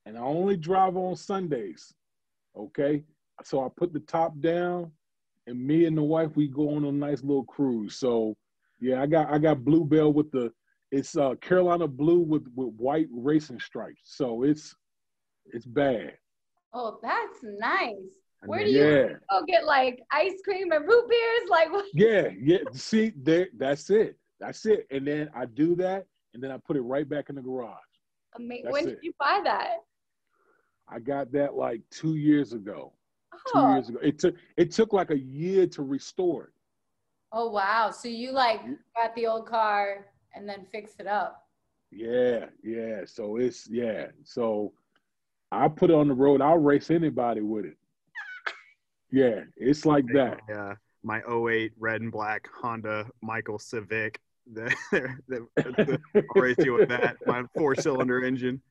And 0.06 0.18
I 0.18 0.22
only 0.22 0.58
drive 0.58 0.98
on 0.98 1.16
Sundays. 1.16 1.94
Okay. 2.58 3.04
So 3.44 3.64
I 3.66 3.70
put 3.76 3.94
the 3.94 4.02
top 4.02 4.38
down 4.42 4.92
and 5.48 5.66
me 5.66 5.86
and 5.86 5.98
the 5.98 6.04
wife 6.04 6.36
we 6.36 6.48
go 6.50 6.76
on 6.76 6.84
a 6.86 6.92
nice 6.92 7.22
little 7.22 7.46
cruise. 7.46 7.96
So 7.96 8.36
yeah, 8.80 9.02
I 9.02 9.06
got 9.06 9.32
I 9.32 9.38
got 9.38 9.64
Bluebell 9.64 10.14
with 10.14 10.32
the 10.32 10.52
it's 10.92 11.18
uh 11.18 11.36
Carolina 11.36 11.88
blue 11.88 12.20
with 12.20 12.48
with 12.56 12.74
white 12.76 13.08
racing 13.12 13.60
stripes. 13.60 14.02
So 14.04 14.44
it's 14.44 14.76
it's 15.48 15.66
bad. 15.66 16.18
Oh, 16.74 17.00
that's 17.02 17.40
nice. 17.44 17.96
Where 18.46 18.64
do 18.64 18.70
you 18.70 18.86
Yeah. 18.86 19.08
go 19.32 19.46
get 19.48 19.66
like 19.66 20.02
ice 20.12 20.42
cream 20.44 20.72
and 20.72 20.88
root 20.88 21.10
beers? 21.10 21.50
Like 21.50 21.72
what? 21.72 21.86
Yeah, 21.94 22.30
yeah. 22.40 22.58
See, 22.74 23.12
there 23.16 23.48
that's 23.58 23.90
it. 23.90 24.18
That's 24.40 24.66
it. 24.66 24.86
And 24.92 25.08
then 25.08 25.30
I 25.36 25.46
do 25.46 25.76
that 25.78 26.06
and 26.34 26.44
then 26.44 26.52
I 26.52 26.58
put 26.58 26.76
it 26.76 26.82
right 26.82 27.08
back 27.08 27.30
in 27.30 27.36
the 27.36 27.42
garage. 27.42 27.80
Ama- 28.38 28.56
That's 28.64 28.74
When 28.74 28.88
it. 28.90 28.96
did 28.96 29.00
you 29.04 29.14
buy 29.18 29.40
that? 29.46 29.78
I 30.88 31.00
got 31.00 31.32
that 31.32 31.56
like 31.56 31.82
two 31.90 32.16
years 32.16 32.54
ago. 32.54 32.94
Two 33.54 33.60
years 33.74 33.90
ago. 33.90 34.00
It 34.02 34.20
took 34.20 34.36
it 34.58 34.72
took 34.72 34.94
like 34.94 35.10
a 35.12 35.18
year 35.20 35.66
to 35.68 35.82
restore 35.82 36.46
it. 36.46 36.50
Oh 37.36 37.50
wow. 37.50 37.92
So 37.92 38.08
you 38.08 38.32
like 38.32 38.62
got 38.96 39.14
the 39.16 39.28
old 39.28 39.46
car 39.48 40.08
and 40.34 40.50
then 40.50 40.66
fixed 40.72 41.00
it 41.00 41.08
up. 41.08 41.46
Yeah, 41.92 42.46
yeah. 42.64 43.02
So 43.06 43.36
it's 43.36 43.68
yeah. 43.70 44.08
So 44.24 44.74
I 45.52 45.68
put 45.68 45.92
it 45.92 45.96
on 45.96 46.08
the 46.08 46.14
road. 46.14 46.42
I'll 46.42 46.58
race 46.58 46.90
anybody 46.90 47.42
with 47.42 47.66
it. 47.66 47.78
Yeah, 49.12 49.42
it's 49.56 49.86
like 49.86 50.04
that. 50.14 50.40
Yeah, 50.50 50.72
uh, 50.72 50.76
my 51.02 51.22
08 51.30 51.72
red 51.80 52.02
and 52.02 52.12
black 52.12 52.50
Honda 52.54 53.08
Michael 53.22 53.60
Civic. 53.60 54.20
The, 54.52 54.76
the, 55.30 55.48
the, 55.56 56.00
I'll 56.16 56.42
race 56.42 56.58
you 56.60 56.74
with 56.74 56.90
that. 56.90 57.16
My 57.26 57.44
four 57.56 57.76
cylinder 57.76 58.26
engine. 58.26 58.62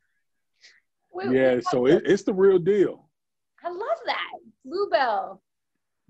Wait, 1.12 1.31
yeah, 1.31 1.61
so 1.70 1.87
it, 1.87 2.03
it's 2.05 2.24
the 2.24 2.35
real 2.35 2.59
deal. 2.59 3.09
I 3.64 3.70
love 3.70 3.98
that. 4.05 4.33
Bluebell. 4.66 5.40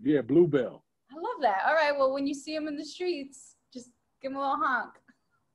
Yeah, 0.02 0.22
Bluebell. 0.22 0.83
I 1.14 1.20
love 1.20 1.42
that. 1.42 1.62
All 1.66 1.74
right. 1.74 1.92
Well, 1.96 2.12
when 2.12 2.26
you 2.26 2.34
see 2.34 2.54
him 2.54 2.66
in 2.68 2.76
the 2.76 2.84
streets, 2.84 3.56
just 3.72 3.90
give 4.20 4.32
him 4.32 4.36
a 4.36 4.40
little 4.40 4.56
honk. 4.56 4.90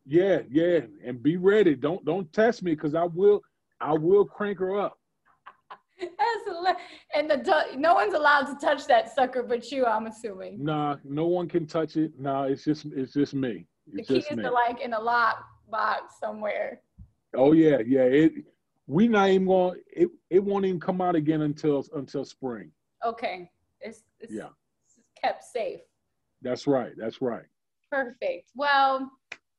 Yeah, 0.06 0.40
yeah. 0.50 0.80
And 1.06 1.22
be 1.22 1.38
ready. 1.38 1.76
Don't 1.76 2.04
don't 2.06 2.32
test 2.34 2.64
me 2.64 2.72
because 2.74 2.96
I 2.96 3.04
will 3.04 3.42
I 3.82 3.94
will 3.94 4.26
crank 4.26 4.60
her 4.60 4.80
up. 4.80 4.98
That's 6.00 6.80
and 7.14 7.30
the 7.30 7.38
du- 7.38 7.78
no 7.78 7.94
one's 7.94 8.14
allowed 8.14 8.46
to 8.46 8.56
touch 8.66 8.88
that 8.88 9.14
sucker 9.14 9.44
but 9.44 9.70
you. 9.72 9.86
I'm 9.86 10.08
assuming 10.08 10.64
Nah, 10.64 10.96
no 11.04 11.26
one 11.26 11.50
can 11.50 11.68
touch 11.68 11.98
it. 11.98 12.18
Nah, 12.18 12.44
it's 12.44 12.64
just 12.64 12.86
it's 12.86 13.14
just 13.14 13.34
me. 13.34 13.66
the 13.92 14.00
It's 14.00 14.08
key 14.08 14.16
just 14.16 14.32
is 14.32 14.38
to 14.38 14.50
like 14.52 14.80
in 14.82 14.94
a 14.94 15.00
lock 15.00 15.44
box 15.70 16.16
somewhere. 16.20 16.82
Oh 17.36 17.52
yeah, 17.52 17.80
yeah. 17.86 18.04
It 18.04 18.34
we 18.88 19.08
not 19.08 19.30
even 19.30 19.48
going 19.48 19.82
it 19.92 20.10
it 20.30 20.44
won't 20.44 20.66
even 20.66 20.80
come 20.80 21.02
out 21.02 21.16
again 21.16 21.42
until 21.42 21.86
until 21.94 22.24
spring. 22.24 22.72
Okay. 23.06 23.52
It's, 23.82 24.04
it's, 24.20 24.34
Yeah. 24.34 24.50
Kept 25.24 25.44
safe. 25.44 25.80
That's 26.42 26.68
right. 26.68 26.94
That's 26.98 27.22
right. 27.22 27.46
Perfect. 27.92 28.52
Well, 28.56 29.12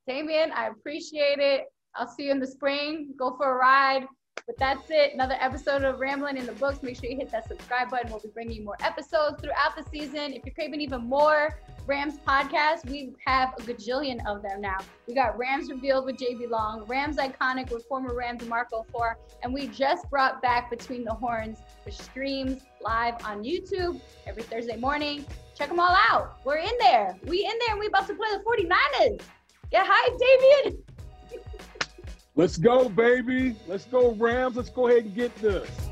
Damien, 0.06 0.52
I 0.52 0.68
appreciate 0.68 1.38
it. 1.38 1.64
I'll 1.94 2.08
see 2.08 2.24
you 2.24 2.30
in 2.30 2.40
the 2.40 2.46
spring. 2.46 3.12
Go 3.18 3.36
for 3.36 3.52
a 3.52 3.54
ride. 3.54 4.06
But 4.46 4.56
that's 4.58 4.90
it. 4.90 5.12
Another 5.14 5.36
episode 5.40 5.82
of 5.82 6.00
Rambling 6.00 6.36
in 6.36 6.46
the 6.46 6.52
Books. 6.52 6.82
Make 6.82 6.96
sure 6.96 7.10
you 7.10 7.16
hit 7.16 7.30
that 7.30 7.46
subscribe 7.46 7.90
button. 7.90 8.10
We'll 8.10 8.20
be 8.20 8.28
bringing 8.28 8.56
you 8.56 8.64
more 8.64 8.76
episodes 8.80 9.40
throughout 9.42 9.76
the 9.76 9.84
season. 9.90 10.32
If 10.32 10.44
you're 10.44 10.54
craving 10.54 10.80
even 10.80 11.02
more 11.02 11.58
Rams 11.90 12.20
podcast. 12.24 12.88
we 12.88 13.12
have 13.26 13.52
a 13.58 13.62
gajillion 13.62 14.24
of 14.24 14.42
them 14.42 14.60
now. 14.60 14.76
We 15.08 15.14
got 15.16 15.36
Rams 15.36 15.68
Revealed 15.72 16.04
with 16.04 16.18
JB 16.18 16.48
Long, 16.48 16.84
Rams 16.84 17.16
Iconic 17.16 17.72
with 17.72 17.84
former 17.86 18.14
Rams 18.14 18.46
Marco 18.46 18.86
4, 18.92 19.18
and 19.42 19.52
we 19.52 19.66
just 19.66 20.08
brought 20.08 20.40
back 20.40 20.70
Between 20.70 21.02
the 21.02 21.12
Horns, 21.12 21.58
which 21.84 21.96
streams 21.96 22.62
live 22.80 23.14
on 23.24 23.42
YouTube 23.42 24.00
every 24.28 24.44
Thursday 24.44 24.76
morning. 24.76 25.26
Check 25.56 25.68
them 25.68 25.80
all 25.80 25.96
out. 26.08 26.38
We're 26.44 26.58
in 26.58 26.78
there. 26.78 27.18
We 27.24 27.44
in 27.44 27.58
there 27.66 27.70
and 27.70 27.80
we 27.80 27.88
about 27.88 28.06
to 28.06 28.14
play 28.14 28.28
the 28.34 28.44
49ers. 28.44 29.20
Get 29.72 29.84
hyped, 29.84 30.20
Damien. 30.20 30.82
Let's 32.36 32.56
go, 32.56 32.88
baby. 32.88 33.56
Let's 33.66 33.86
go, 33.86 34.12
Rams. 34.12 34.54
Let's 34.54 34.70
go 34.70 34.86
ahead 34.86 35.06
and 35.06 35.14
get 35.16 35.34
this. 35.38 35.89